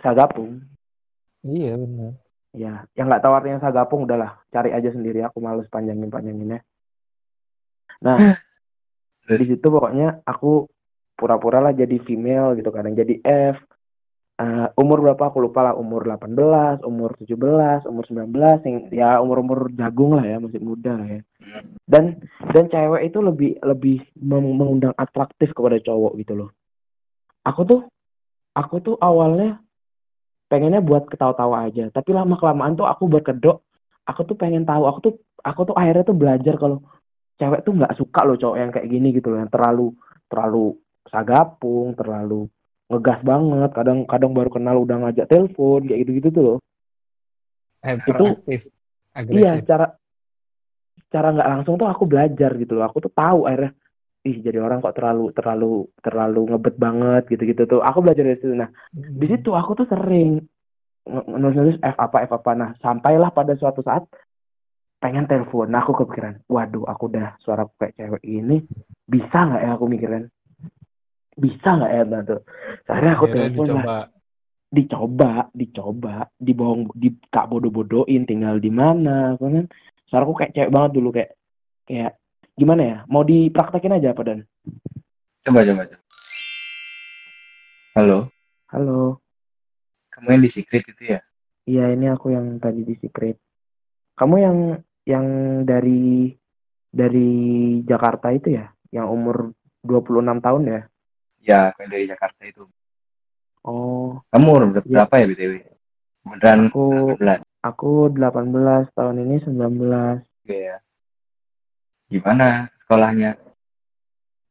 [0.00, 0.64] sagapung.
[1.44, 2.12] Iya benar.
[2.54, 4.38] Ya, yang nggak tahu artinya sagapung udahlah.
[4.54, 5.26] Cari aja sendiri.
[5.26, 6.62] Aku males panjangin panjanginnya.
[7.98, 8.38] Nah,
[9.26, 10.70] di situ pokoknya aku
[11.18, 13.58] pura-pura lah jadi female gitu kadang jadi F.
[14.34, 15.34] Eh, umur berapa?
[15.34, 15.74] Aku lupa lah.
[15.74, 20.38] Umur 18 umur 17 umur 19 yang ya umur-umur jagung lah ya.
[20.38, 21.20] Masih muda lah ya.
[21.90, 22.22] Dan
[22.54, 26.50] dan cewek itu lebih lebih meng- mengundang atraktif kepada cowok gitu loh.
[27.42, 27.80] Aku tuh
[28.54, 29.63] aku tuh awalnya
[30.54, 33.66] pengennya buat ketawa-tawa aja tapi lama kelamaan tuh aku berkedok
[34.06, 36.78] aku tuh pengen tahu aku tuh aku tuh akhirnya tuh belajar kalau
[37.42, 39.90] cewek tuh nggak suka loh cowok yang kayak gini gitu loh yang terlalu
[40.30, 40.78] terlalu
[41.10, 42.46] sagapung terlalu
[42.86, 46.58] ngegas banget kadang kadang baru kenal udah ngajak telepon kayak gitu gitu tuh loh
[47.84, 48.70] Hyperaktif.
[49.28, 49.66] iya Agresif.
[49.66, 49.86] cara
[51.10, 53.74] cara nggak langsung tuh aku belajar gitu loh aku tuh tahu akhirnya
[54.24, 57.80] ih jadi orang kok terlalu terlalu terlalu ngebet banget gitu gitu tuh.
[57.84, 58.56] Aku belajar dari situ.
[58.56, 60.40] Nah di situ aku tuh sering
[61.08, 62.50] nulis-nulis F apa F apa.
[62.56, 64.08] Nah sampailah pada suatu saat
[64.96, 65.68] pengen telepon.
[65.68, 68.64] Nah aku kepikiran waduh aku udah suara kayak cewek ini
[69.04, 70.24] bisa nggak ya aku mikirin?
[71.36, 72.02] Bisa nggak ya?
[72.08, 72.40] Nah tuh.
[72.88, 74.08] Akhirnya aku Akhirnya telepon lah
[74.74, 75.54] dicoba.
[75.54, 79.38] dicoba dibohong di tak bodoh-bodohin tinggal di mana?
[79.38, 79.70] Aku kan
[80.10, 81.30] suaraku kayak cewek banget dulu kayak
[81.86, 82.12] kayak
[82.54, 84.38] gimana ya mau dipraktekin aja apa dan
[85.42, 86.02] coba coba coba.
[87.94, 88.18] Halo,
[88.70, 89.22] halo
[90.10, 91.20] kamu yang di secret itu ya?
[91.66, 93.38] iya ini aku yang tadi di secret
[94.14, 94.56] kamu yang
[95.02, 95.26] yang
[95.66, 96.30] dari
[96.94, 97.30] dari
[97.82, 99.50] Jakarta itu ya yang umur
[99.82, 100.80] 26 tahun ya
[101.44, 102.64] Ya, aku yang dari Jakarta itu.
[103.68, 105.04] oh Kamu umur Iya.
[105.04, 105.52] berapa ya BTW?
[106.24, 106.84] Beneran aku
[107.20, 110.76] 18 aku 18 tahun ini 19 juga ya.
[112.14, 113.34] Gimana sekolahnya?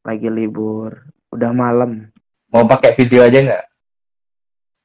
[0.03, 0.99] lagi libur
[1.31, 2.11] udah malam
[2.51, 3.63] Mau pakai video aja nggak?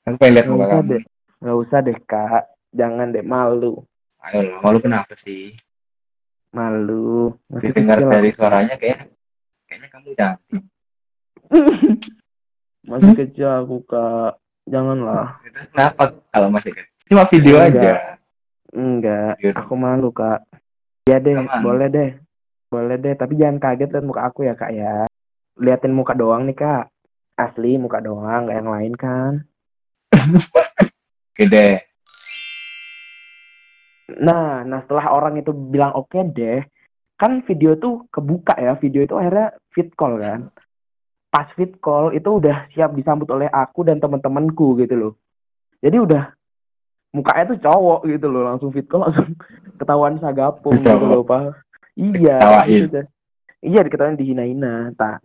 [0.07, 0.88] Aku pengen lihat muka usah kamu.
[0.88, 1.03] deh
[1.38, 3.83] nggak usah deh kak jangan deh malu
[4.25, 5.59] Ayo malu kenapa sih?
[6.49, 9.11] malu masih Didengar dari suaranya kayak
[9.67, 10.62] kayaknya kamu cantik.
[12.88, 16.95] masih kecil aku kak janganlah Terus kenapa kalau masih kecil?
[17.07, 17.75] Cuma video Enggak.
[17.75, 17.93] aja.
[18.71, 20.47] enggak aku malu kak
[21.05, 21.62] ya deh malu.
[21.64, 22.11] boleh deh
[22.68, 25.09] boleh deh tapi jangan kaget lihat muka aku ya kak ya.
[25.57, 26.92] Liatin muka doang nih kak.
[27.35, 29.33] Asli muka doang nggak yang lain kan?
[31.38, 31.88] Gede.
[34.09, 36.64] nah nah setelah orang itu bilang oke deh
[37.20, 38.76] kan video tuh kebuka ya.
[38.76, 40.40] Video itu akhirnya fit call kan?
[41.33, 45.12] Pas fit call itu udah siap disambut oleh aku dan teman-temanku gitu loh.
[45.81, 46.37] Jadi udah
[47.16, 48.44] mukanya tuh cowok gitu loh.
[48.44, 49.33] Langsung fit call langsung
[49.81, 51.67] ketahuan sagapung gitu loh pak
[51.99, 52.81] iya Diketawain.
[52.87, 53.01] gitu.
[53.67, 55.19] iya diketawain dihina-hina tak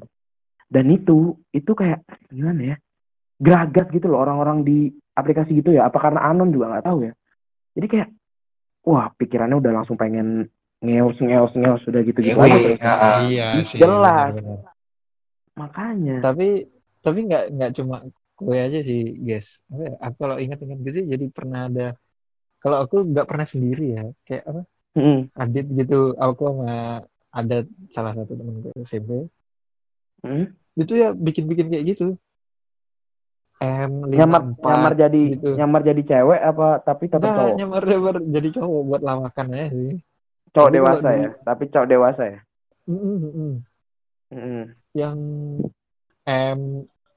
[0.68, 2.02] dan itu itu kayak
[2.34, 2.76] gimana ya
[3.38, 7.14] geragat gitu loh orang-orang di aplikasi gitu ya apa karena anon juga nggak tahu ya
[7.78, 8.10] jadi kayak
[8.84, 10.50] wah pikirannya udah langsung pengen
[10.84, 12.80] ngeos ngeos ngeos sudah gitu gitu Ngewe, aja terus.
[12.84, 13.20] ah.
[13.24, 13.80] Iya sih.
[13.80, 14.34] Jelas.
[15.56, 16.68] makanya Tapi
[17.00, 19.48] tapi nggak nggak cuma gue aja sih, guys.
[19.72, 21.88] Apa Aku kalau ingat-ingat gitu jadi pernah ada.
[22.60, 24.62] Kalau aku nggak pernah sendiri ya, kayak apa?
[24.94, 26.14] Mm, Adit gitu.
[26.16, 27.58] Aku sama ada
[27.90, 29.26] salah satu temen gue SMP.
[30.22, 30.46] mm.
[30.76, 32.18] Itu ya bikin-bikin kayak gitu.
[33.58, 35.56] M nyamar nyamar jadi gitu.
[35.56, 39.68] nyamar jadi cewek apa tapi tetap Nah, cowok nyamar nyamar jadi cowok buat lawakan aja
[39.72, 40.04] sih.
[40.52, 42.40] cowok tapi dewasa di- ya tapi cowok dewasa ya
[42.84, 43.54] Mm, mm,
[44.36, 44.64] mm.
[44.92, 45.18] Yang
[46.28, 46.60] M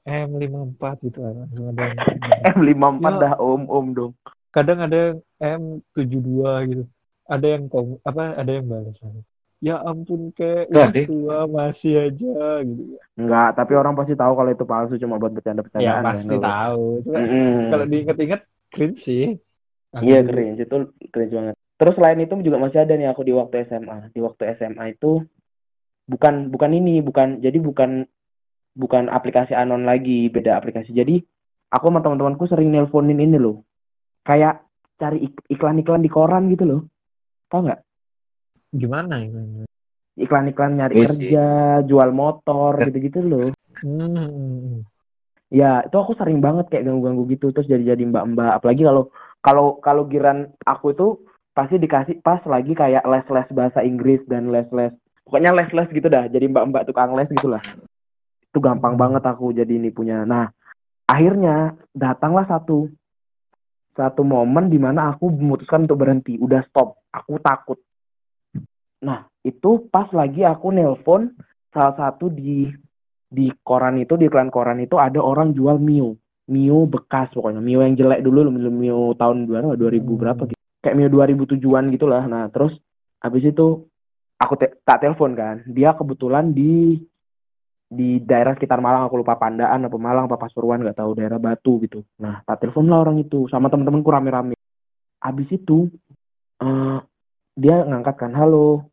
[0.07, 1.35] M 54 gitu lah.
[1.35, 1.97] Langsung ada yang
[2.55, 3.19] M54 Ya.
[3.19, 4.13] dah om om dong
[4.55, 5.19] kadang ada yang
[5.91, 6.31] M72
[6.71, 6.83] gitu
[7.27, 8.97] ada yang kom apa ada yang balas
[9.57, 12.93] ya ampun kayak Tuh, udah tua masih aja gitu.
[13.17, 15.81] Enggak, tapi orang pasti tahu kalau itu palsu cuma buat bercanda-bercandaan.
[15.81, 16.85] Ya kan, pasti kalau- tahu.
[17.01, 17.53] Cuma Mm-mm.
[17.73, 19.25] kalau diinget-inget cringe sih.
[19.97, 20.77] Iya cringe itu
[21.09, 21.55] cringe banget.
[21.77, 24.13] Terus selain itu juga masih ada nih aku di waktu SMA.
[24.13, 25.25] Di waktu SMA itu
[26.05, 28.05] bukan bukan ini, bukan jadi bukan
[28.77, 30.93] bukan aplikasi anon lagi, beda aplikasi.
[30.93, 31.17] Jadi
[31.73, 33.65] aku sama teman-temanku sering nelponin ini loh.
[34.21, 34.61] Kayak
[35.01, 36.81] cari ik- iklan-iklan di koran gitu loh.
[37.47, 37.81] Tahu nggak?
[38.75, 39.63] Gimana ini?
[40.17, 41.07] Iklan-iklan nyari Iya sih.
[41.07, 41.47] kerja,
[41.85, 43.47] jual motor gitu-gitu loh.
[43.79, 44.83] Hmm.
[45.47, 48.59] Ya, itu aku sering banget kayak ganggu-ganggu gitu terus jadi-jadi mbak-mbak.
[48.59, 51.07] Apalagi kalau kalau kalau giran aku itu
[51.55, 54.91] pasti dikasih pas lagi kayak les-les bahasa Inggris dan les-les
[55.23, 56.27] pokoknya les-les gitu dah.
[56.27, 57.63] Jadi mbak-mbak tukang les gitulah.
[58.47, 60.23] Itu gampang banget aku jadi ini punya.
[60.23, 60.51] Nah,
[61.07, 62.91] akhirnya datanglah satu
[63.97, 66.37] satu momen di mana aku memutuskan untuk berhenti.
[66.37, 67.01] Udah stop.
[67.09, 67.81] Aku takut.
[69.01, 71.33] Nah, itu pas lagi aku nelpon
[71.73, 72.69] salah satu di
[73.27, 76.15] di koran itu di iklan koran itu ada orang jual Mio
[76.47, 80.95] Mio bekas pokoknya Mio yang jelek dulu Mio, Mio tahun berapa 2000 berapa gitu kayak
[80.95, 82.71] Mio 2007an gitulah nah terus
[83.19, 83.83] habis itu
[84.39, 87.03] aku te- tak telepon kan dia kebetulan di
[87.87, 91.79] di daerah sekitar Malang aku lupa Pandaan apa Malang apa Pasuruan nggak tahu daerah Batu
[91.87, 92.03] gitu.
[92.19, 94.59] Nah tak telepon lah orang itu sama temen-temenku rame-rame.
[95.23, 95.87] Habis itu
[96.59, 96.97] eh,
[97.55, 98.91] dia ngangkat kan halo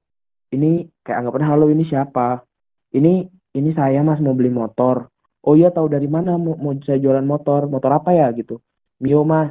[0.54, 2.46] ini kayak anggapannya halo ini siapa?
[2.94, 3.26] Ini
[3.59, 5.11] ini saya mas mau beli motor.
[5.44, 7.66] Oh iya tahu dari mana mau, mau saya jualan motor?
[7.66, 8.30] Motor apa ya?
[8.30, 8.62] Gitu.
[9.02, 9.50] Mio mas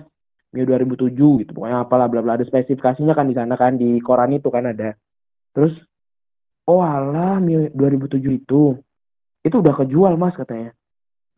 [0.56, 1.12] Mio 2007
[1.44, 1.52] gitu.
[1.52, 2.40] Pokoknya apalah bla bla.
[2.40, 4.96] Ada spesifikasinya kan di sana kan di koran itu kan ada.
[5.52, 5.76] Terus
[6.72, 8.80] oh alah Mio 2007 itu
[9.44, 10.72] itu udah kejual mas katanya.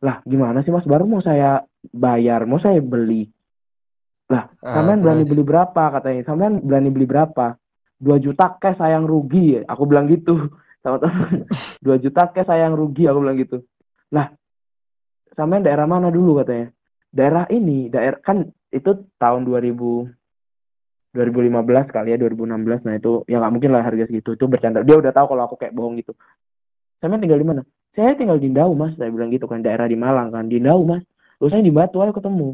[0.00, 0.86] Lah gimana sih mas?
[0.86, 3.26] Baru mau saya bayar mau saya beli.
[4.30, 5.30] Lah Ah, sampean berani terus?
[5.34, 6.22] beli berapa katanya?
[6.22, 7.58] Sampean berani beli berapa?
[7.98, 9.58] Dua juta cash sayang rugi.
[9.66, 10.50] Aku bilang gitu
[10.82, 11.46] sama temen.
[11.82, 13.62] Dua juta cash sayang rugi aku bilang gitu.
[14.14, 14.30] Lah
[15.34, 16.70] sampean daerah mana dulu katanya?
[17.10, 19.74] Daerah ini daerah kan itu tahun 2000
[21.16, 24.36] 2015 kali ya 2016 nah itu ya nggak mungkin lah harga segitu.
[24.36, 24.84] Itu bercanda.
[24.84, 26.12] Dia udah tahu kalau aku kayak bohong gitu.
[27.00, 27.62] Sampean tinggal di mana
[27.96, 28.92] saya tinggal di Ndau mas.
[29.00, 30.46] Saya bilang gitu kan daerah di Malang kan.
[30.46, 31.02] Di Ndau mas.
[31.40, 32.52] Lu saya di Batu ayo ketemu.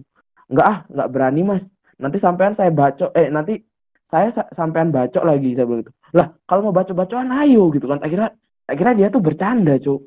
[0.48, 1.62] Nggak ah nggak berani mas.
[1.98, 3.58] Nanti sampean saya bacok eh nanti
[4.06, 5.92] saya sa- sampean bacok lagi saya bilang gitu.
[6.14, 7.98] Lah kalau mau bacok bacokan ayo gitu kan.
[8.00, 8.30] Akhirnya
[8.70, 10.00] akhirnya dia tuh bercanda cuk.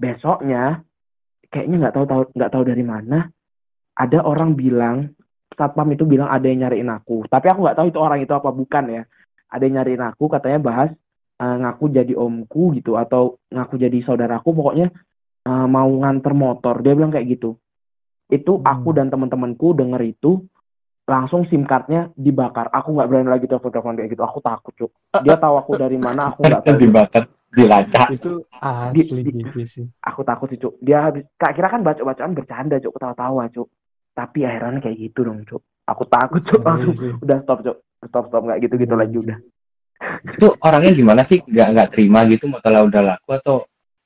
[0.00, 0.80] Besoknya
[1.52, 3.28] kayaknya nggak tahu tahu nggak tahu dari mana
[3.94, 5.14] ada orang bilang
[5.54, 7.28] satpam itu bilang ada yang nyariin aku.
[7.30, 9.02] Tapi aku nggak tahu itu orang itu apa bukan ya.
[9.52, 10.90] Ada yang nyariin aku katanya bahas
[11.34, 14.88] eh, ngaku jadi omku gitu atau ngaku jadi saudaraku pokoknya
[15.44, 16.80] eh, mau nganter motor.
[16.80, 17.58] Dia bilang kayak gitu.
[18.26, 18.64] Itu Hmm.
[18.64, 20.40] aku dan teman-temanku denger itu
[21.04, 22.72] langsung sim cardnya dibakar.
[22.72, 24.24] Aku nggak berani lagi telepon telepon kayak gitu.
[24.24, 24.92] Aku takut cuk.
[25.20, 26.80] Dia tahu aku dari mana aku nggak tahu.
[26.80, 28.08] dibakar dilacak.
[28.10, 28.48] Itu
[28.96, 29.84] Di- asli di- gitu sih.
[30.00, 30.80] aku takut sih cuk.
[30.80, 32.96] Dia habis kak kira kan baca bacaan bercanda cuk.
[32.96, 33.68] Ketawa-tawa cuk.
[34.16, 35.60] Tapi akhirnya kayak gitu dong cuk.
[35.84, 36.64] Aku takut cuk.
[36.64, 37.76] Ngeri langsung udah stop cuk.
[38.08, 39.38] Stop stop nggak gitu gitu lagi udah
[40.24, 41.44] itu orangnya gimana sih?
[41.44, 43.56] Nggak nggak terima gitu motornya udah laku atau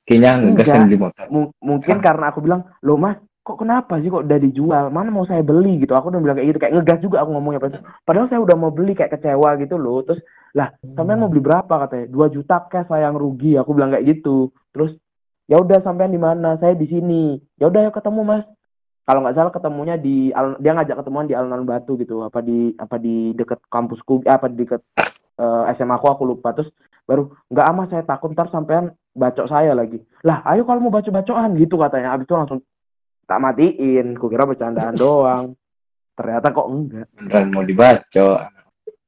[0.03, 1.25] kayaknya ngegas kan beli motor?
[1.31, 3.15] M- mungkin karena aku bilang lo mas
[3.49, 4.85] kok kenapa sih kok udah dijual?
[4.93, 5.81] Mana mau saya beli?
[5.81, 5.89] Gitu.
[5.95, 6.59] Aku udah bilang kayak gitu.
[6.61, 7.61] Kayak ngegas juga aku ngomongnya.
[7.63, 10.05] Padahal padahal saya udah mau beli kayak kecewa gitu loh.
[10.05, 10.21] Terus
[10.53, 11.73] lah sampean mau beli berapa?
[11.87, 12.05] katanya.
[12.11, 13.57] Dua juta cash sayang rugi.
[13.57, 14.53] Aku bilang kayak gitu.
[14.75, 14.93] Terus
[15.49, 16.61] ya udah sampean di mana?
[16.61, 17.41] Saya di sini.
[17.57, 18.45] Ya udah ya ketemu mas.
[19.09, 20.29] Kalau nggak salah ketemunya di
[20.61, 22.21] dia ngajak ketemuan di alun-alun batu gitu.
[22.21, 24.85] Apa di apa di deket kampusku eh, apa di deket
[25.39, 26.51] eh, SMA aku aku lupa.
[26.51, 26.69] Terus
[27.07, 29.97] baru nggak ama saya takut ntar sampean bacok saya lagi.
[30.21, 32.13] Lah ayo kalau mau bacok bacokan gitu katanya.
[32.13, 32.59] Abis itu langsung
[33.23, 35.55] tak matiin kukira bercandaan doang.
[36.13, 37.07] Ternyata kok enggak.
[37.15, 38.27] Beneran mau dibaca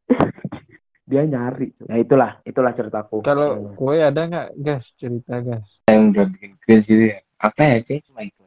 [1.11, 1.75] dia nyari.
[1.85, 3.19] Ya itulah itulah ceritaku.
[3.21, 5.67] Kalau kue ada nggak gas cerita gas?
[5.85, 7.19] yang udah bikin cringe gitu ya.
[7.35, 8.39] Apa ya sih cuma itu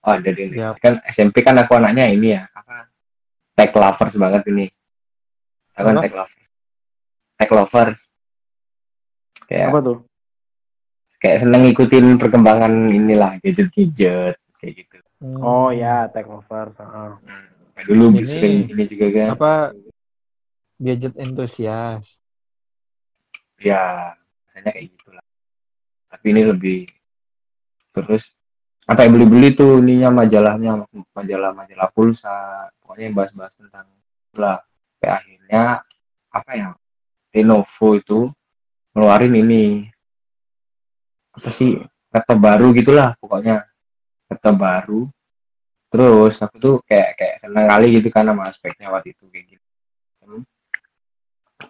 [0.00, 0.72] oh ada deh Ya.
[0.80, 2.48] kan SMP kan aku anaknya ini ya.
[2.56, 2.88] Apa?
[3.52, 4.66] Tech lovers banget ini.
[5.76, 6.39] Aku kan tech lovers
[7.40, 7.96] tech lovers
[9.46, 9.98] kayak apa tuh
[11.16, 15.36] kayak seneng ngikutin perkembangan inilah gadget-gadget kayak gitu Hmm.
[15.36, 17.10] oh ya take over heeh.
[17.20, 17.44] hmm.
[17.76, 19.52] kayak dulu Ini- sering ini juga kan Apa
[20.76, 22.00] gadget entusias?
[23.60, 24.16] ya
[24.48, 25.24] biasanya kayak gitulah
[26.08, 26.78] tapi ini lebih
[27.92, 28.32] terus
[28.88, 32.32] apa yang beli-beli tuh ininya majalahnya majalah-majalah pulsa
[32.80, 33.92] pokoknya bahas-bahas tentang
[34.34, 34.64] lah
[34.96, 35.62] sampai akhirnya
[36.32, 36.66] apa ya
[37.30, 38.18] Lenovo itu
[38.94, 39.86] ngeluarin ini.
[41.34, 41.78] Apa sih?
[42.10, 43.62] Kata baru gitulah pokoknya.
[44.26, 45.06] Kata baru.
[45.90, 49.66] Terus aku tuh kayak kayak senang kali gitu kan sama aspeknya waktu itu kayak gitu.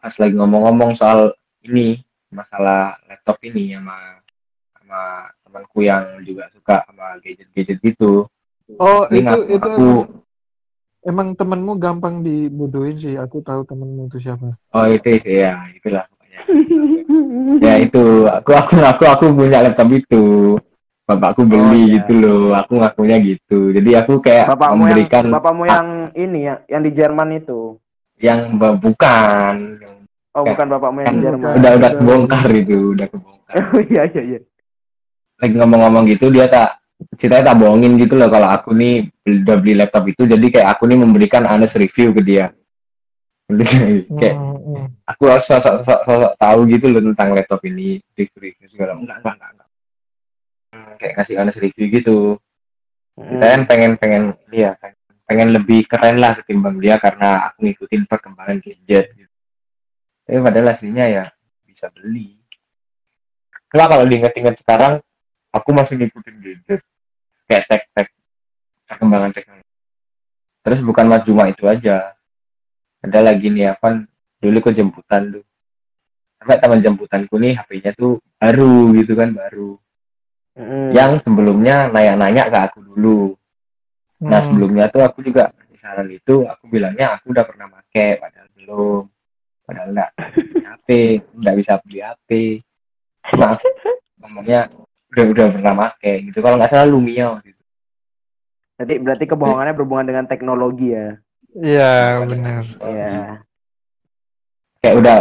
[0.01, 1.33] Pas lagi ngomong-ngomong soal
[1.65, 2.01] ini
[2.33, 4.21] masalah laptop ini sama
[4.77, 5.01] sama
[5.45, 8.29] temanku yang juga suka sama gadget-gadget gitu.
[8.79, 9.89] Oh, itu itu aku
[11.03, 13.15] emang temenmu gampang dibodohin sih.
[13.15, 14.55] Aku tahu temenmu itu siapa.
[14.71, 16.39] oh itu sih ya itulah pokoknya.
[17.61, 20.57] ya itu aku aku ngaku aku punya laptop itu
[21.03, 21.93] bapakku beli Oh, iya.
[21.97, 26.55] gitu loh aku ngakunya gitu jadi aku kayak Bapakmu yang memberikan bapakmu yang ini ya,
[26.67, 27.77] yang di Jerman itu.
[28.17, 29.97] yang bukan yang
[30.31, 31.53] Oh, Kan- bukan bapakmu yang kan di Jerman.
[31.57, 34.41] udah udah kebongkar itu udah kebongkar Oh iya iya iya.
[35.37, 36.79] lagi ngomong-ngomong gitu dia tak
[37.17, 40.85] ceritanya tak bohongin gitu loh kalau aku nih udah beli laptop itu jadi kayak aku
[40.89, 42.47] nih memberikan honest review ke dia
[44.21, 44.87] kayak Hmm, hmm.
[45.11, 49.51] aku sosok sosok sosok tahu gitu loh tentang laptop ini review segala enggak enggak enggak,
[49.51, 49.69] enggak.
[50.71, 52.19] Hmm, kayak kasih honest review gitu
[53.19, 54.95] kita kan pengen pengen dia kan
[55.27, 59.35] pengen lebih keren lah ketimbang dia karena aku ngikutin perkembangan gadget gitu.
[60.27, 61.25] tapi padahal aslinya ya
[61.67, 62.39] bisa beli
[63.71, 64.99] Nggak kalau diinget-inget sekarang
[65.51, 66.81] aku masih ngikutin gadget.
[67.51, 68.09] Kayak tek-tek
[68.87, 69.69] perkembangan teknologi.
[70.61, 72.15] Terus bukan mas cuma itu aja.
[73.01, 74.05] Ada lagi nih apa
[74.39, 75.45] dulu ke jemputan tuh.
[76.41, 79.77] Sampai teman jemputanku nih HP-nya tuh baru gitu kan baru.
[80.51, 80.91] Mm.
[80.93, 83.39] yang sebelumnya nanya-nanya ke aku dulu.
[84.21, 84.51] Nah Hmm.
[84.51, 89.03] sebelumnya tuh aku juga saran itu aku bilangnya aku udah pernah pakai padahal belum.
[89.65, 90.11] Padahal enggak
[90.67, 90.89] HP
[91.39, 92.29] enggak bisa beli HP
[93.31, 93.69] cuma aku
[94.21, 94.67] ngomongnya
[95.11, 97.63] udah udah pernah pakai gitu kalau nggak salah Lumia waktu itu
[98.81, 101.21] Jadi berarti kebohongannya berhubungan dengan teknologi ya.
[101.53, 102.65] Iya, benar.
[102.81, 103.45] Iya.
[104.81, 105.17] kayak udah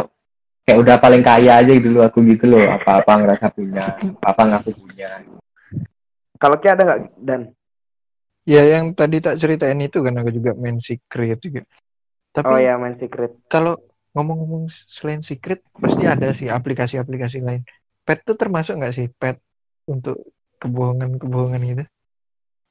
[0.63, 4.41] kayak udah paling kaya aja dulu aku gitu loh apa apa ngerasa punya apa apa
[4.47, 5.19] ngaku punya
[6.39, 7.41] Kalau Ki ada nggak dan?
[8.47, 11.67] Ya yang tadi tak ceritain itu kan aku juga main secret juga.
[12.32, 13.36] Tapi Oh ya main secret.
[13.52, 13.75] kalau
[14.15, 17.67] ngomong-ngomong selain secret pasti ada sih aplikasi-aplikasi lain.
[18.08, 19.36] Pet tuh termasuk nggak sih pet
[19.89, 20.17] untuk
[20.62, 21.84] kebohongan-kebohongan gitu?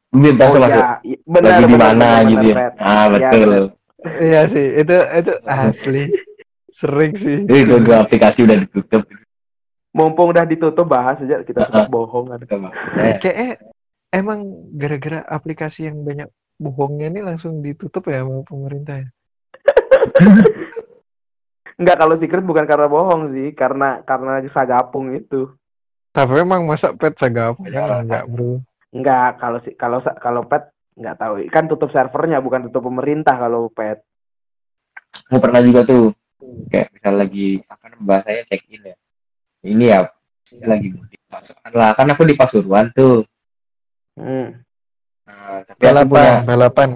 [0.09, 3.65] Ini masuk masuk ya, benar lagi di mana gitu ya ah Iya, betul benar.
[4.23, 6.03] Iya sih, itu itu asli
[6.73, 7.39] sering sih.
[7.67, 9.03] itu dua aplikasi udah ditutup
[9.93, 12.41] Mumpung udah ditutup bahas aja kita tetap bohong kan.
[13.03, 13.59] Eh, Kayak
[14.15, 16.29] emang gara-gara aplikasi yang banyak
[16.61, 19.09] bohongnya ini langsung ditutup ya sama pemerintah ya.
[21.79, 25.58] Enggak kalau secret bukan karena bohong sih, karena karena sagapung itu.
[26.19, 28.03] Tapi emang masa pet sagap Ya.
[28.03, 28.59] enggak, Bro.
[28.91, 30.67] Enggak kalau si kalau kalau pet
[30.99, 34.03] nggak tahu kan tutup servernya bukan tutup pemerintah kalau pet.
[35.29, 36.11] aku pernah juga tuh
[36.73, 38.97] kayak misal lagi apa bahasanya check in ya
[39.63, 40.09] ini ya
[40.43, 43.23] saya lagi mudik Pasuruan lah kan aku di Pasuruan tuh
[44.19, 44.59] Hmm.
[45.23, 46.91] nah, tapi punya Balapan, balapan.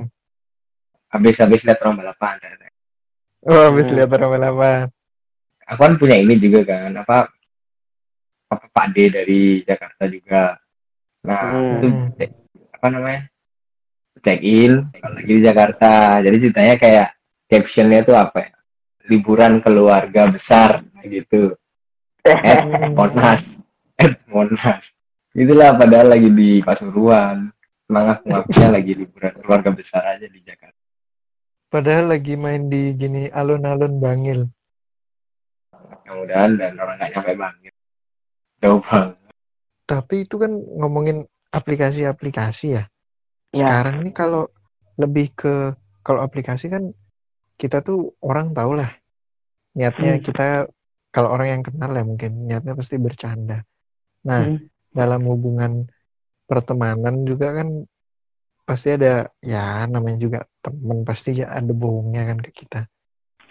[1.12, 2.34] habis habis lihat orang balapan
[3.42, 3.96] Oh, habis Hmm.
[4.00, 4.78] lihat orang balapan.
[5.62, 7.30] aku kan punya ini juga kan apa
[8.52, 10.42] apa Pak D dari Jakarta juga.
[11.24, 11.72] Nah Hmm.
[11.78, 12.08] itu Hmm.
[12.14, 12.38] cek-
[12.72, 13.20] apa namanya?
[14.20, 15.90] Check in lagi di Jakarta.
[16.20, 17.08] Jadi ceritanya kayak
[17.48, 18.52] captionnya tuh apa ya?
[19.08, 21.56] Liburan keluarga besar gitu.
[22.22, 22.60] Eh
[22.94, 23.58] Monas.
[23.98, 24.94] Eh Monas.
[25.32, 27.50] Itulah padahal lagi di Pasuruan.
[27.88, 30.78] Emang aku ngakunya lagi liburan keluarga besar aja di Jakarta.
[31.66, 34.40] Padahal lagi main di gini alun-alun Bangil.
[36.02, 37.74] mudah-mudahan dan orang nggak nyampe banget
[38.62, 39.18] jauh banget
[39.90, 42.84] Tapi itu kan ngomongin aplikasi-aplikasi ya.
[43.52, 43.60] Ya.
[43.60, 44.48] Sekarang ini kalau
[44.96, 46.94] lebih ke kalau aplikasi kan
[47.60, 48.90] kita tuh orang tahu lah
[49.76, 50.24] niatnya Hmm.
[50.24, 50.46] kita
[51.12, 53.58] kalau orang yang kenal ya mungkin niatnya pasti bercanda.
[54.28, 54.58] Nah, Hmm.
[54.96, 55.72] dalam hubungan
[56.48, 57.68] pertemanan juga kan
[58.68, 62.80] pasti ada ya namanya juga temen pasti ya ada bohongnya kan ke kita.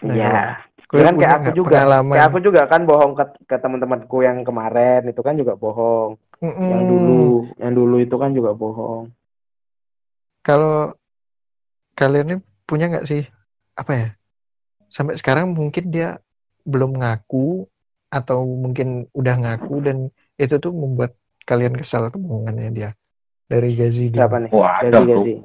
[0.05, 0.61] Iya.
[0.91, 1.69] Gue Ya kan kayak aku juga.
[1.71, 6.19] pengalaman Kayak aku juga kan bohong ke, ke teman-temanku yang kemarin itu kan juga bohong.
[6.41, 6.67] Mm-mm.
[6.67, 7.23] Yang dulu,
[7.61, 9.07] yang dulu itu kan juga bohong.
[10.41, 10.91] Kalau
[11.95, 13.23] kalian ini punya nggak sih
[13.77, 14.07] apa ya?
[14.91, 16.19] Sampai sekarang mungkin dia
[16.67, 17.63] belum ngaku
[18.11, 19.97] atau mungkin udah ngaku dan
[20.35, 21.15] itu tuh membuat
[21.47, 22.91] kalian kesal kebohongannya dia
[23.47, 24.27] dari gaji dia.
[24.27, 24.51] Siapa nih?
[24.51, 25.35] wah Gazi ada bro gazi.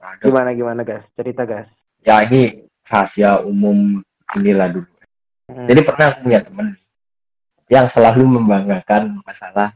[0.00, 1.04] ada Gimana gimana guys?
[1.12, 1.68] Cerita guys.
[2.02, 4.00] ya ini rahasia umum
[4.34, 4.88] inilah dulu
[5.42, 5.66] Hmm.
[5.68, 6.66] jadi pernah aku punya temen
[7.68, 9.74] yang selalu membanggakan masalah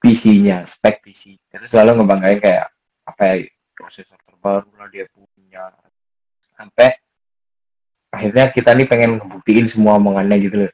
[0.00, 1.36] PC-nya, spek PC.
[1.52, 2.72] Itu selalu ngebanggain kayak
[3.04, 5.68] apa ya prosesor terbaru lah dia punya.
[6.56, 6.96] Sampai
[8.08, 10.72] akhirnya kita nih pengen ngebuktiin semua omongannya gitu loh.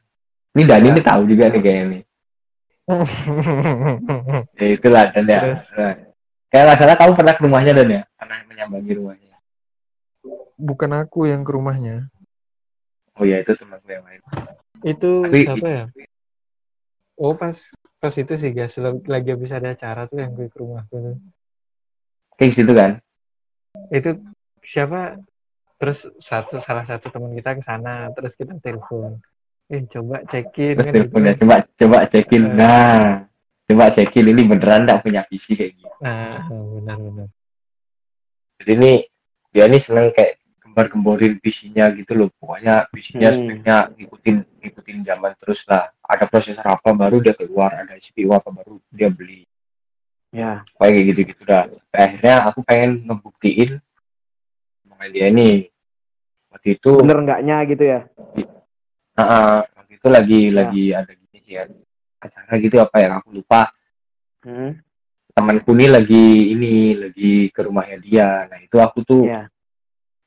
[0.55, 0.91] Ini Dani Ya.
[0.95, 2.03] ini tahu juga nih kayaknya nih.
[4.63, 5.41] Ya itulah dan ya.
[5.75, 5.93] Nah,
[6.55, 8.03] kayak nggak salah kamu pernah ke rumahnya dan ya?
[8.15, 9.26] Pernah menyambangi rumahnya.
[10.57, 12.09] Bukan aku yang ke rumahnya.
[13.17, 14.21] Oh iya itu temanku yang lain.
[14.83, 15.85] Itu Tapi- siapa ya?
[17.17, 17.57] Oh pas
[17.97, 18.77] pas itu sih guys
[19.09, 21.17] lagi habis ada acara tuh yang gue ke rumahku tuh.
[22.37, 23.01] kayak situ kan
[23.89, 24.21] Itu
[24.61, 25.17] siapa?
[25.77, 29.17] Terus satu salah satu teman kita ke sana terus kita telepon.
[29.73, 31.41] Eh coba cekin terus kan teleponnya kan.
[31.41, 32.53] coba coba cekin Eh.
[32.53, 33.25] nah
[33.65, 37.29] coba cekin ini beneran nggak punya PC kayak gitu Nah, benar-benar.
[38.61, 38.93] jadi ini
[39.51, 40.37] dia ini seneng kayak
[40.77, 43.39] gembar-gemborin PC-nya gitu loh pokoknya PC-nya Hmm.
[43.41, 48.53] speknya ngikutin ngikutin zaman terus lah ada prosesor apa baru dia keluar ada CPU apa
[48.53, 49.49] baru dia beli
[50.37, 50.61] Ya.
[50.77, 53.81] kayak gitu gitu dah akhirnya aku pengen ngebuktiin
[54.85, 55.73] sama dia ini
[56.53, 58.01] waktu itu Bener enggaknya gitu ya?
[59.17, 60.53] ah, ah, waktu itu lagi Ya.
[60.53, 61.65] lagi ada gini sih ya
[62.21, 63.73] acara gitu apa yang aku lupa
[64.45, 64.77] Hmm.
[65.33, 69.49] temanku nih lagi ini lagi ke rumahnya dia nah itu aku tuh Ya.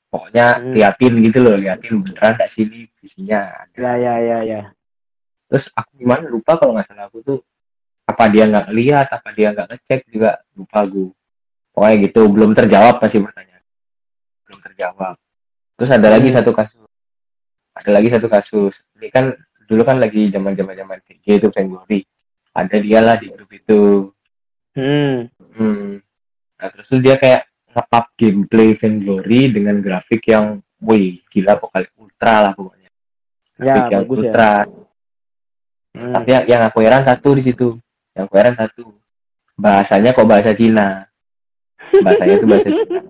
[0.10, 0.74] Pokoknya Hmm.
[0.74, 4.62] liatin gitu loh liatin beneran gak sih ini visinya ada Ya ya ya ya.
[5.46, 7.40] terus aku gimana lupa kalau nggak salah aku tuh
[8.06, 11.14] apa dia nggak lihat apa dia nggak ngecek juga lupa gue
[11.72, 13.64] pokoknya gitu belum terjawab masih pertanyaan
[14.46, 15.16] belum terjawab
[15.74, 16.38] terus ada lagi Hmm.
[16.38, 16.90] satu kasus
[17.74, 19.30] ada lagi satu kasus ini kan
[19.66, 22.02] dulu kan lagi zaman zaman zaman VG itu Fangory
[22.52, 24.10] ada dia lah di grup itu
[24.74, 25.26] Hmm.
[25.58, 25.98] Hmm.
[26.56, 32.36] Nah, terus tuh dia kayak nge-up gameplay Vainglory dengan grafik yang wih gila pokoknya ultra
[32.50, 32.90] lah pokoknya.
[33.60, 34.24] Grafik Ya, yang bagus ya.
[34.32, 34.54] ultra.
[35.90, 36.14] Hmm.
[36.16, 37.68] Tapi yang, yang aku heran satu di situ.
[38.16, 38.84] Yang aku heran satu.
[39.60, 41.04] Bahasanya kok bahasa Cina.
[41.92, 43.02] Bahasanya itu bahasa Cina.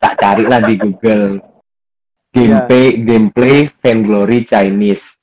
[0.00, 1.38] Tak cari lah di Google.
[2.32, 5.20] Gameplay gameplay Vainglory Chinese.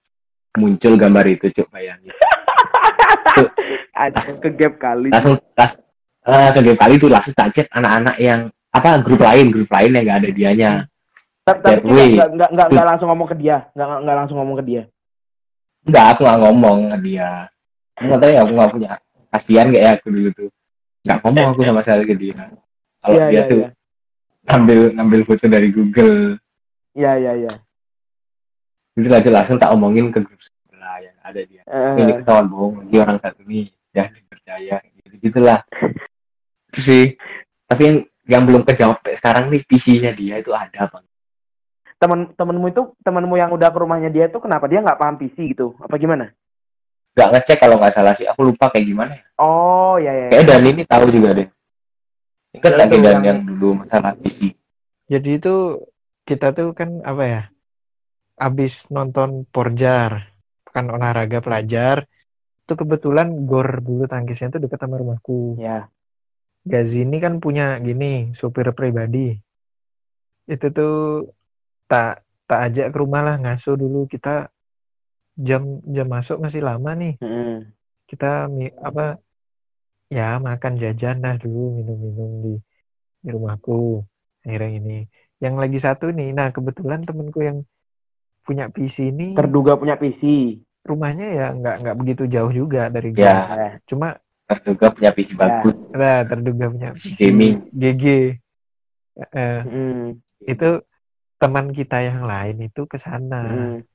[0.57, 2.13] Muncul gambar itu, cuk bayangin.
[3.93, 5.09] Ada ke gap kali.
[5.09, 5.77] langsung las
[6.27, 8.39] eh, ke game kali itu langsung tak chat anak-anak yang
[8.69, 10.71] apa grup lain grup lain yang nggak ada dianya.
[11.45, 14.65] Tapi tapi nggak nggak nggak nggak langsung ngomong ke dia, nggak nggak langsung ngomong ke
[14.65, 14.83] dia.
[15.87, 17.29] enggak aku nggak ngomong ke dia.
[17.99, 18.91] Nggak tahu ya aku nggak punya
[19.29, 20.49] kasihan kayak ya aku dulu tuh.
[21.05, 22.37] Nggak ngomong aku sama sekali ke dia.
[22.99, 23.69] Kalau Iya, dia iya, tuh iya.
[24.49, 26.35] ngambil ngambil foto dari Google.
[26.93, 27.53] Iya iya iya.
[28.99, 31.63] itu langsung langsung tak omongin ke grup sebelah yang ada dia.
[31.63, 33.71] Eh, ini ketahuan bohong lagi orang satu nih.
[33.95, 34.75] Ya dipercaya
[35.17, 35.59] gitulah
[36.69, 37.03] itu sih
[37.65, 37.97] tapi yang
[38.29, 41.01] yang belum kejawab sampai sekarang nih PC-nya dia itu ada apa
[41.97, 45.51] teman temenmu itu temenmu yang udah ke rumahnya dia itu kenapa dia nggak paham PC
[45.51, 45.75] gitu?
[45.81, 46.31] Apa gimana?
[47.17, 50.27] nggak ngecek kalau nggak salah sih aku lupa kayak gimana ya Oh ya ya.
[50.31, 51.47] kayak dan ini tahu juga deh
[52.63, 54.53] kan lagi dan yang- yang dulu masalah PC
[55.09, 55.55] Jadi itu
[56.23, 57.41] kita tuh kan apa ya?
[58.37, 60.29] Abis nonton Porjar,
[60.69, 62.05] kan olahraga pelajar.
[62.69, 65.57] Itu kebetulan gor bulu tangkisnya tuh dekat sama rumahku.
[65.57, 65.89] Ya.
[66.61, 69.33] Gazi ini kan punya gini, supir pribadi.
[70.45, 70.93] Itu tuh
[71.89, 74.53] tak tak ajak ke rumah lah ngasuh dulu kita
[75.33, 77.17] jam jam masuk masih lama nih.
[77.17, 77.73] Mm-mm.
[78.05, 78.45] Kita
[78.85, 79.17] apa
[80.13, 82.53] ya makan jajan dah dulu minum-minum di
[83.25, 84.05] di rumahku.
[84.45, 84.97] Akhirnya ini
[85.41, 86.37] yang lagi satu nih.
[86.37, 87.65] Nah, kebetulan temenku yang
[88.45, 90.21] punya PC ini Terduga punya PC.
[90.89, 93.23] Rumahnya ya nggak nggak begitu jauh juga dari gua.
[93.23, 93.35] Ya.
[93.85, 94.17] Cuma
[94.49, 97.69] terduga punya PC bagus nah, terduga punya PC gaming.
[97.69, 98.05] GG.
[99.19, 100.05] Eh, mm,
[100.47, 100.69] itu
[101.37, 103.43] teman kita yang lain itu ke sana.
[103.45, 103.85] mm.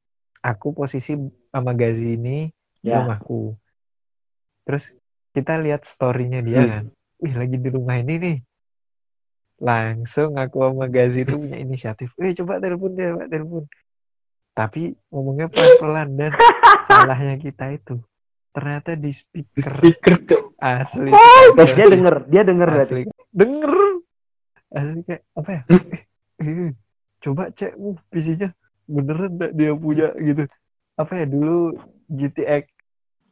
[0.44, 1.16] Aku posisi
[1.48, 2.52] sama Gazi ini
[2.84, 3.00] di Ya.
[3.00, 3.56] rumahku.
[4.68, 4.92] Terus
[5.32, 6.70] kita lihat story-nya dia Hmm.
[6.70, 6.84] kan.
[7.24, 8.36] Wih, lagi di rumah ini nih.
[9.56, 12.12] Langsung aku sama Gazi itu punya inisiatif.
[12.20, 13.64] Eh, coba telepon dia, Pak, telepon.
[14.54, 16.30] Tapi ngomongnya pelan-pelan dan
[16.86, 17.98] salahnya kita itu
[18.54, 20.42] ternyata di speaker speaker cuk.
[20.62, 21.10] asli.
[21.74, 22.92] Dia denger, dia denger berarti.
[22.94, 23.02] asli.
[23.34, 23.74] Denger.
[24.70, 25.62] Asli kayak apa ya?
[25.74, 25.82] Eh,
[26.46, 26.70] eh,
[27.18, 28.54] coba cek uh, PC-nya
[28.86, 30.46] beneran nggak dia punya gitu.
[30.94, 31.74] Apa ya dulu
[32.06, 32.64] GTX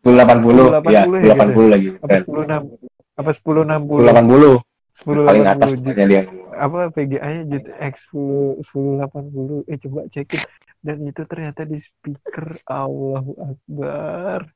[0.02, 2.22] 1080 ya 1080 ya, 1080 lagi apa keren.
[2.26, 4.58] 1060 apa 1060
[5.06, 6.22] 1080 paling atas 1080 pokoknya dia.
[6.52, 10.42] Apa VGA-nya GTX 10 1080 eh coba cekin
[10.82, 14.50] dan itu ternyata di speaker Allahu Akbar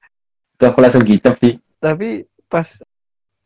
[0.58, 2.66] itu aku langsung gicep sih tapi pas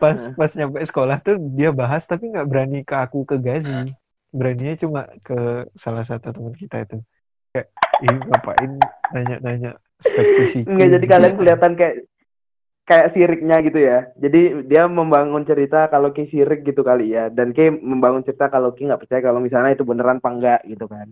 [0.01, 0.33] pas Nah.
[0.33, 3.93] pas nyampe sekolah tuh dia bahas tapi nggak berani ke aku ke Gazi
[4.33, 7.05] beraninya cuma ke salah satu teman kita itu
[7.53, 7.69] kayak
[8.01, 8.73] ih ngapain
[9.13, 11.97] nanya-nanya spek PC Enggak jadi kalian kelihatan kayak
[12.91, 14.11] kayak siriknya gitu ya.
[14.19, 17.31] Jadi dia membangun cerita kalau Ki sirik gitu kali ya.
[17.31, 20.91] Dan Ki membangun cerita kalau Ki nggak percaya kalau misalnya itu beneran apa enggak gitu
[20.91, 21.07] kan.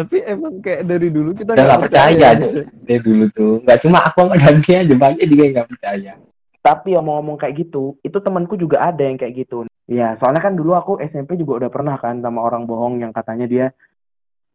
[0.00, 2.48] Tapi emang kayak dari dulu kita nggak percaya aja
[2.88, 6.12] dari dulu tuh nggak cuma aku sama Dani aja banyak juga yang nggak percaya
[6.60, 9.64] Tapi ngomong-ngomong kayak gitu, itu temanku juga ada yang kayak gitu.
[9.88, 13.48] Ya, soalnya kan dulu aku SMP juga udah pernah kan sama orang bohong yang katanya
[13.48, 13.66] dia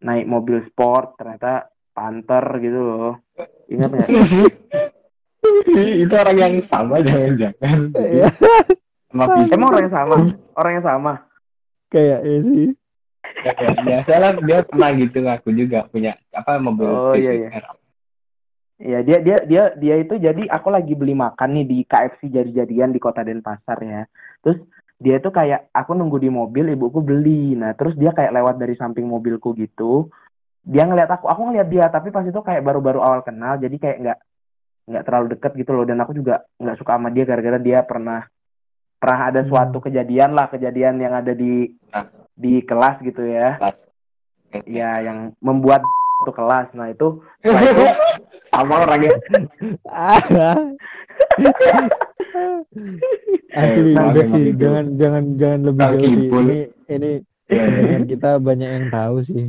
[0.06, 3.14] naik mobil sport, ternyata Panther gitu loh.
[3.74, 4.10] Ingat nggak?
[6.06, 7.80] itu orang yang sama jangan-jangan.
[7.98, 8.30] Iya.
[9.10, 10.16] Sama bisa Emang orang yang sama?
[10.54, 11.14] Orang yang sama?
[11.90, 12.68] Kayaknya sih.
[13.86, 17.50] Ya salah dia pernah gitu ngaku juga punya apa mobil Oh, iya, iya.
[18.76, 22.92] Iya dia dia dia dia itu jadi aku lagi beli makan nih di KFC jadi-jadian
[22.92, 24.04] di Kota Denpasar ya.
[24.44, 24.60] Terus
[25.00, 27.56] dia tuh kayak aku nunggu di mobil ibuku beli.
[27.56, 30.12] Nah, terus dia kayak lewat dari samping mobilku gitu.
[30.60, 33.98] Dia ngeliat aku, aku ngeliat dia tapi pas itu kayak baru-baru awal kenal jadi kayak
[34.02, 34.20] nggak
[34.86, 38.28] nggak terlalu deket gitu loh dan aku juga nggak suka sama dia gara-gara dia pernah
[39.00, 39.50] pernah ada Hmm.
[39.50, 42.25] suatu kejadian lah kejadian yang ada di Nah.
[42.36, 43.58] Di kelas gitu ya.
[43.60, 43.88] Kelas.
[44.70, 45.84] Ya yang membuat
[46.24, 46.72] itu kelas.
[46.76, 47.86] Nah, itu setelah itu
[48.52, 49.12] sama orangnya
[53.56, 54.60] Asli Nah, udah emang sih itu.
[54.60, 56.28] jangan jangan jangan lebih Kaki jauh sih.
[56.36, 56.60] Ini
[56.92, 57.12] ini
[57.48, 59.46] pendengar kita banyak yang tahu sih.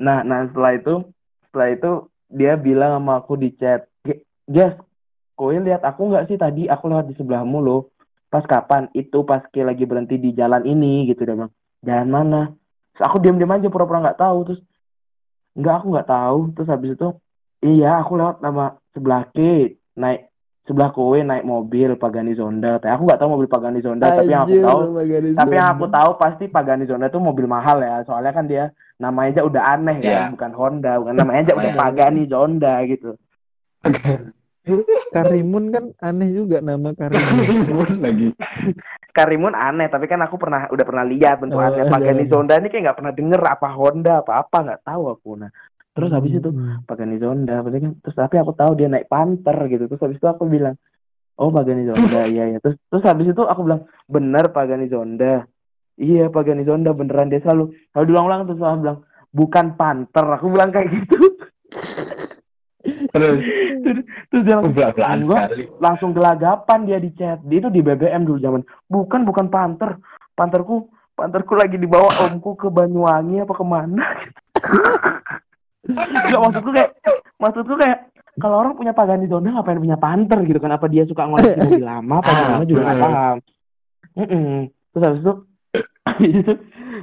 [0.00, 0.94] Nah, nah setelah itu,
[1.48, 1.90] setelah itu
[2.32, 4.74] dia bilang sama aku di chat, "Ge- Jas,
[5.36, 6.66] kowe lihat aku nggak sih tadi?
[6.66, 7.92] Aku lewat di sebelahmu loh.
[8.32, 8.90] Pas kapan?
[8.96, 11.52] Itu pas Ki lagi berhenti di jalan ini gitu dia bilang.
[11.84, 12.42] Jalan mana?
[12.96, 14.60] Terus aku diam-diam aja pura-pura nggak tahu terus
[15.54, 17.08] nggak aku nggak tahu terus habis itu
[17.62, 22.80] iya aku lewat nama sebelah Ki naik sebelah kowe naik mobil Pagani Zonda.
[22.80, 25.86] Tapi aku nggak tahu mobil Pagani Zonda, tapi yang aku tahu Pagani tapi yang aku
[25.92, 28.00] tahu pasti Pagani Zonda itu mobil mahal ya.
[28.08, 30.10] Soalnya kan dia namanya aja udah aneh Iya.
[30.10, 31.72] ya, bukan Honda, bukan namanya aja udah.
[31.76, 33.10] Pagani Zonda gitu.
[35.12, 38.00] Karimun kan aneh juga nama Karimun.
[38.00, 38.32] lagi
[39.14, 42.32] Karimun aneh, tapi kan aku pernah udah pernah lihat bentuk Oh, Pagani ada.
[42.34, 45.30] Zonda ini kayak nggak pernah denger apa Honda apa apa nggak tahu aku.
[45.38, 45.50] Nah,
[45.94, 46.82] terus habis itu Hmm.
[46.82, 49.86] Pagani Zonda, berarti kan terus tapi aku tahu dia naik Panther gitu.
[49.86, 50.74] Terus habis itu aku bilang,
[51.38, 52.58] "Oh, Pagani Zonda." Iya, iya.
[52.58, 55.46] Terus terus habis itu aku bilang, "Bener Pagani Zonda."
[55.94, 58.98] Iya, Pagani Zonda beneran dia selalu selalu diulang-ulang terus selalu bilang,
[59.30, 61.18] "Bukan Panther." Aku bilang kayak gitu.
[63.14, 63.40] terus
[64.34, 67.38] Terus dia langsung, sekali langsung gelagapan dia di chat.
[67.46, 68.62] Dia itu di BBM dulu zaman.
[68.90, 70.02] Bukan, bukan Panther.
[70.34, 74.02] Pantherku Pantherku lagi dibawa omku ke Banyuwangi apa ke mana.
[75.86, 76.90] Enggak maksudku kayak
[77.38, 78.10] maksudku kayak
[78.42, 80.74] kalau orang punya Pagani Zonda ngapain punya Panther gitu kan?
[80.74, 83.36] Apa dia suka ngoleksi mobil lama apa Ah, gimana juga nggak paham.
[84.18, 84.50] Mm-mm.
[84.90, 85.32] Terus habis itu
[86.02, 86.52] habis itu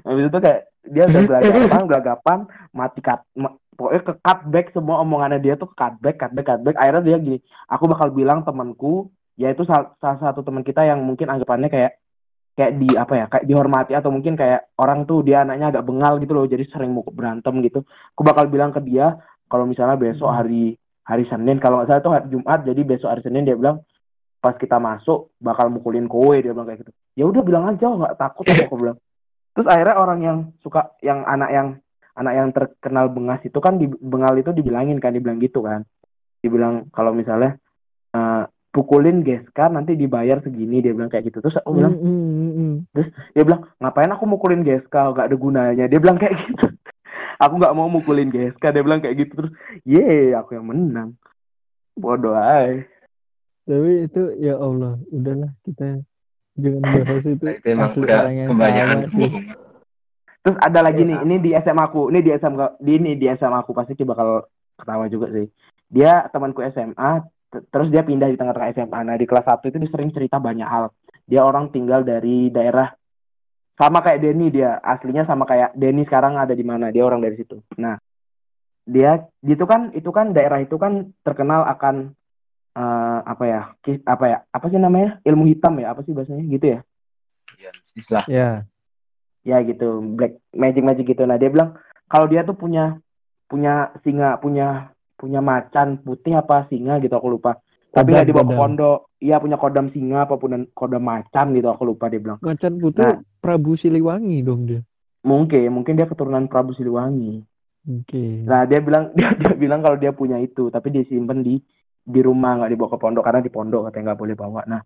[0.04, 0.60] habis itu kayak
[0.92, 2.38] dia udah gelagapan gelagapan
[2.76, 6.32] mati cut ma- pokoknya ke cut back semua omongannya dia tuh ke cut back cut
[6.38, 9.10] back cut back akhirnya dia gini aku bakal bilang temanku
[9.42, 11.98] yaitu salah, salah satu teman kita yang mungkin anggapannya kayak
[12.54, 16.20] kayak di apa ya kayak dihormati atau mungkin kayak orang tuh dia anaknya agak bengal
[16.22, 17.82] gitu loh jadi sering mau berantem gitu.
[18.14, 19.18] Aku bakal bilang ke dia
[19.48, 20.38] kalau misalnya besok Hmm.
[20.44, 20.64] hari
[21.02, 23.82] hari Senin kalau nggak salah tuh hari Jumat jadi besok hari Senin dia bilang
[24.42, 26.92] pas kita masuk bakal mukulin kowe dia bilang kayak gitu.
[27.18, 28.98] Ya udah bilang aja nggak takut aku aku bilang.
[29.52, 31.68] Terus akhirnya orang yang suka yang anak yang
[32.16, 35.88] anak yang terkenal bengas itu kan di bengal itu dibilangin kan dibilang gitu kan.
[36.42, 37.56] Dibilang kalau misalnya
[38.12, 41.44] eh, pukulin Geska nanti dibayar segini dia bilang kayak gitu.
[41.44, 43.10] Terus aku bilang Hmm, hmm, hmm, hmm.
[43.36, 45.86] dia bilang ngapain aku mukulin Geska gak ada gunanya.
[45.92, 46.68] Dia bilang kayak gitu.
[47.42, 49.34] Aku nggak mau mukulin Geska dia bilang kayak gitu.
[49.34, 49.52] Terus
[49.82, 51.18] ye aku yang menang.
[51.98, 52.86] Bodoh aja
[53.66, 56.06] Tapi itu ya Allah, udahlah kita
[56.54, 57.42] jangan bahas itu.
[57.42, 58.98] Nah, itu emang udah orang yang kebanyakan.
[60.42, 63.26] Terus ada lagi Iya, nih, ini di SMA aku, ini di SMA di ini di
[63.30, 65.46] SMA aku pasti Ki bakal ketawa juga sih.
[65.86, 67.22] Dia temanku SMA,
[67.70, 69.00] terus dia pindah di tengah-tengah SMA.
[69.06, 70.90] Nah, di kelas 1 itu dia sering cerita banyak hal.
[71.30, 72.90] Dia orang tinggal dari daerah
[73.78, 77.38] sama kayak Denny dia, aslinya sama kayak Denny sekarang ada di mana, dia orang dari
[77.38, 77.62] situ.
[77.78, 78.02] Nah,
[78.90, 82.18] dia itu kan itu kan daerah itu kan terkenal akan
[82.74, 83.62] eh, apa ya?
[84.10, 84.38] apa ya?
[84.50, 85.22] Apa sih namanya?
[85.22, 85.94] Ilmu hitam ya?
[85.94, 86.46] Apa sih bahasanya?
[86.50, 86.80] Gitu ya?
[87.62, 88.26] Iya, bisnis lah.
[88.26, 88.50] Ya,
[89.42, 91.24] ya gitu black magic magic gitu.
[91.26, 92.98] Nah dia bilang kalau dia tuh punya
[93.50, 97.60] punya singa punya punya macan putih apa singa gitu aku lupa.
[97.92, 101.84] Tapi nggak dibawa ke pondok iya punya kodam singa apa pun kodam macan gitu aku
[101.84, 102.40] lupa dia bilang.
[102.40, 103.20] Macan putih Nah.
[103.42, 104.82] Prabu Siliwangi dong dia.
[105.22, 107.46] mungkin mungkin dia keturunan Prabu Siliwangi.
[107.82, 108.46] Oke.
[108.46, 111.58] nah dia bilang dia, dia bilang kalau dia punya itu tapi disimpan di
[112.02, 114.62] di rumah nggak dibawa ke pondok karena di pondok katanya nggak boleh bawa.
[114.66, 114.82] Nah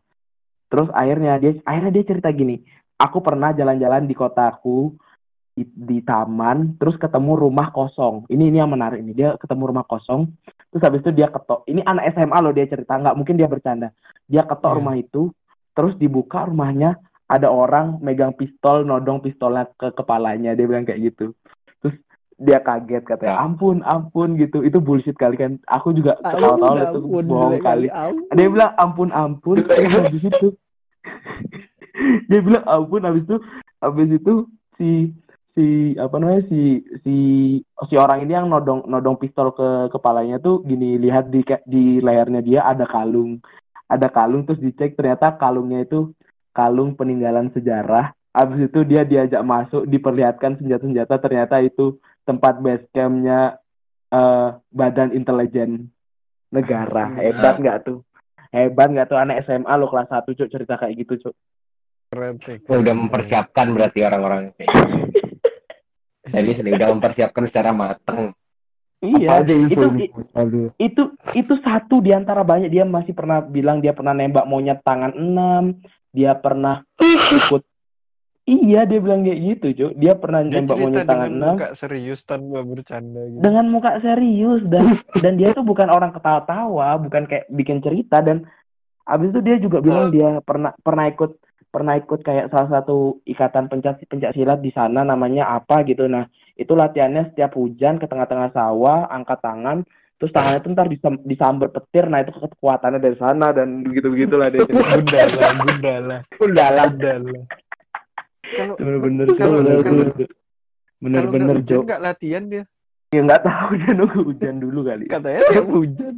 [0.65, 2.65] terus akhirnya dia akhirnya dia cerita gini
[2.95, 4.95] aku pernah jalan-jalan di kotaku
[5.55, 8.27] di, di taman terus ketemu rumah kosong.
[8.27, 10.27] Ini ini yang menarik ini dia ketemu rumah kosong
[10.71, 11.63] terus habis itu dia ketok.
[11.67, 13.91] Ini anak SMA loh dia cerita nggak mungkin dia bercanda.
[14.27, 14.77] Dia ketok Iya.
[14.79, 15.31] rumah itu
[15.75, 20.51] terus dibuka rumahnya ada orang megang pistol nodong pistolnya ke kepalanya.
[20.53, 21.31] Dia bilang kayak gitu.
[21.79, 21.95] Terus
[22.35, 23.43] dia kaget katanya Ya.
[23.43, 24.59] ampun ampun gitu.
[24.59, 25.55] Itu bullshit kali kan.
[25.71, 27.87] Aku juga Ampun, ketawa-tawa itu bohong kali.
[27.87, 28.35] Ampun.
[28.35, 29.57] dia bilang ampun ampun.
[29.67, 30.47] Terus habis itu
[32.29, 33.37] dia bilang ampun habis itu
[33.81, 34.33] habis itu
[34.77, 34.89] si
[35.55, 37.15] si apa namanya si si
[37.63, 42.41] si orang ini yang nodong nodong pistol ke kepalanya tuh gini lihat di di layarnya
[42.43, 43.39] dia ada kalung.
[43.87, 46.11] Ada kalung terus dicek ternyata kalungnya itu
[46.51, 48.11] kalung peninggalan sejarah.
[48.35, 51.95] Abis itu dia diajak masuk diperlihatkan senjata-senjata ternyata itu
[52.27, 53.55] tempat base campnya
[54.11, 55.87] eh, badan intelijen
[56.51, 57.15] negara.
[57.15, 58.03] Hebat nggak tuh?
[58.51, 59.19] Hebat nggak tuh?
[59.23, 61.35] Anak SMA lo kelas 1 cuk cerita kayak gitu cuk
[62.16, 62.57] Keren sih.
[62.72, 64.95] Oh, udah mempersiapkan berarti orang-orang kayak gitu.
[66.32, 68.32] Jadi sini udah mempersiapkan secara matang.
[69.03, 70.18] iya Apa aja info, itu
[70.80, 71.03] itu
[71.36, 75.78] itu satu di antara banyak dia masih pernah bilang dia pernah nembak monyet tangan enam
[76.16, 76.82] dia pernah
[77.38, 77.61] ikut
[78.47, 81.70] iya dia bilang kayak gitu cuk dia pernah Dia nembak monyet tangan dengan enam muka
[81.78, 83.41] serius tanpa bercanda gitu.
[83.45, 84.86] dengan muka serius dan
[85.22, 88.47] dan dia tuh bukan orang ketawa-tawa bukan kayak bikin cerita dan
[89.05, 91.44] abis itu dia juga bilang dia pernah pernah ikut
[91.76, 96.23] pernah ikut kayak salah satu ikatan pencak pencak silat di sana namanya apa gitu nah
[96.55, 99.84] itu latihannya setiap hujan ke tengah-tengah sawah angkat tangan
[100.15, 104.47] terus tangannya tuh ntar disam, disamber petir nah itu kekuatannya dari sana dan begitu begitulah
[104.47, 104.95] dia cerita.
[105.03, 106.86] Gundala, gundala, Udahlah.
[106.95, 107.39] gundala.
[108.45, 110.23] Kalau bener-bener sih bener-bener kalau
[111.03, 112.63] bener-bener nggak Jo nggak latihan dia.
[113.11, 116.15] ya nggak tahu dia nunggu hujan dulu kali Katanya tiap hujan.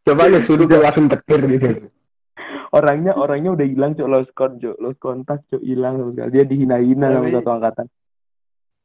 [0.00, 1.68] Coba lu suruh keluarin petir gitu.
[2.70, 6.30] Orangnya orangnya udah hilang cok lost con cok lost kontak cok hilang sama sekali.
[6.34, 7.86] dia dihina-hina sama satu angkatan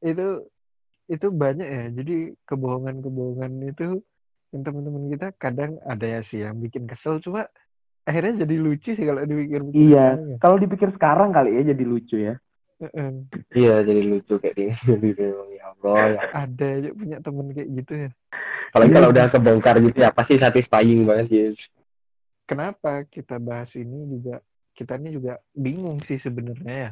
[0.06, 0.28] Itu
[1.06, 1.86] itu banyak ya.
[1.94, 2.16] Jadi
[2.50, 4.02] kebohongan-kebohongan itu
[4.54, 7.46] yang teman-teman kita kadang ada ya sih yang bikin kesel cuma
[8.06, 10.08] akhirnya jadi lucu sih kalau dipikir-pikir Iya.
[10.16, 10.38] ya.
[10.40, 12.36] kalau dipikir sekarang kali ya jadi lucu ya
[12.76, 13.12] Heeh.
[13.56, 14.76] Iya, jadi lucu kayak gini.
[14.92, 15.96] Jadi memang, ya Allah.
[15.96, 16.20] Ya.
[16.44, 18.10] Ada aja punya temen kayak gitu ya.
[18.76, 21.46] Apalagi kalau udah kebongkar gitu ya pasti satisfying banget ya.
[22.46, 24.38] Kenapa kita bahas ini juga
[24.76, 26.91] kita ini juga bingung sih sebenarnya ya.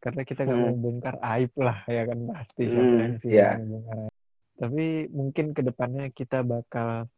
[0.00, 0.66] Karena kita nggak Hmm.
[0.72, 3.48] mau bongkar aib lah ya kan pasti siapa Hmm, yang sih iya.
[3.56, 4.14] yang mau bongkar aib.
[4.60, 7.08] Tapi mungkin ke depannya kita bakal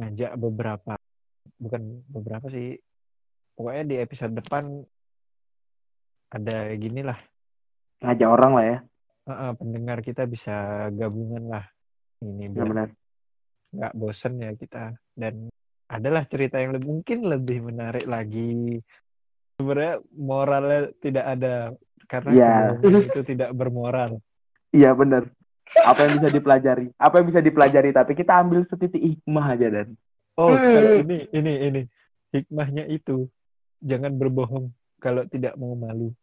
[0.00, 0.96] ngajak beberapa
[1.60, 2.80] bukan beberapa sih
[3.52, 4.80] pokoknya di episode depan
[6.32, 7.20] ada gini lah
[8.00, 8.78] ngajak orang lah ya
[9.28, 11.64] eh, eh, pendengar kita bisa gabungan lah
[12.24, 12.88] ini biar benar
[13.72, 15.52] nggak bosen ya kita dan
[15.92, 18.80] adalah cerita yang lebih, mungkin lebih menarik lagi.
[19.60, 21.54] Sebenarnya moralnya tidak ada
[22.08, 22.52] karena Iya.
[22.80, 24.10] kebohongan itu tidak bermoral.
[24.72, 25.28] Iya benar.
[25.84, 26.86] Apa yang bisa dipelajari?
[26.96, 27.90] Apa yang bisa dipelajari?
[27.92, 29.88] Tapi kita ambil setitik hikmah aja dan.
[30.40, 31.82] Oh kalau ini ini ini.
[32.32, 33.28] Hikmahnya itu
[33.84, 36.16] jangan berbohong kalau tidak mau malu.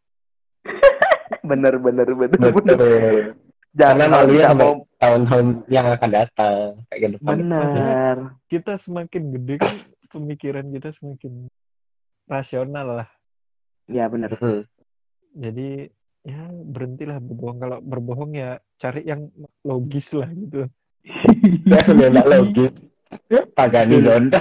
[1.50, 3.38] Bener bener bener bener Betul.
[3.72, 7.34] Jangan Karena sampai mau tahun-tahun yang akan datang kayak ke depan.
[7.36, 8.16] bener
[8.48, 9.76] kita semakin gede kan
[10.10, 11.34] pemikiran kita semakin
[12.26, 13.10] rasional lah
[13.86, 14.62] ya bener Hmm.
[15.32, 15.90] jadi
[16.22, 19.30] ya berhentilah berbohong kalau berbohong ya cari yang
[19.62, 20.66] logis lah gitu
[21.66, 22.72] Ya udah nggak logis.
[23.52, 24.38] Pagani zonda.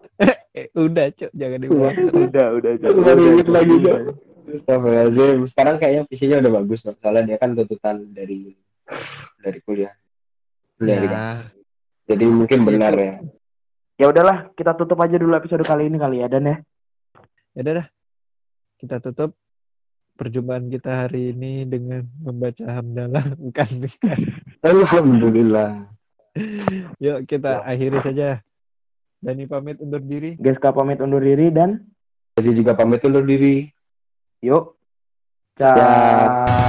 [0.56, 3.94] eh, udah cok jangan dibuang udah udah Aku baru inget lagi, Jo.
[4.56, 5.46] Astagfirullahaladzim.
[5.46, 6.94] Sekarang kayaknya visinya udah bagus loh.
[6.98, 8.54] Soalnya dia kan tuntutan dari
[9.40, 9.94] dari kuliah.
[10.80, 11.44] Dari ya
[12.08, 13.20] Jadi mungkin benar ya.
[14.00, 16.56] ya udahlah kita tutup aja dulu episode kali ini kali ya dan ya
[17.52, 17.86] ya udah dah.
[18.80, 19.36] kita tutup
[20.16, 24.18] perjumpaan kita hari ini dengan membaca hamdalah bukan bukan
[24.64, 25.84] Alhamdulillah.
[26.96, 28.28] yuk kita akhiri saja
[29.20, 31.84] Dani pamit undur diri Geska pamit undur diri dan
[32.40, 33.68] Jadi juga pamit undur diri.
[34.42, 34.76] Yuk.
[35.56, 36.59] Ciao.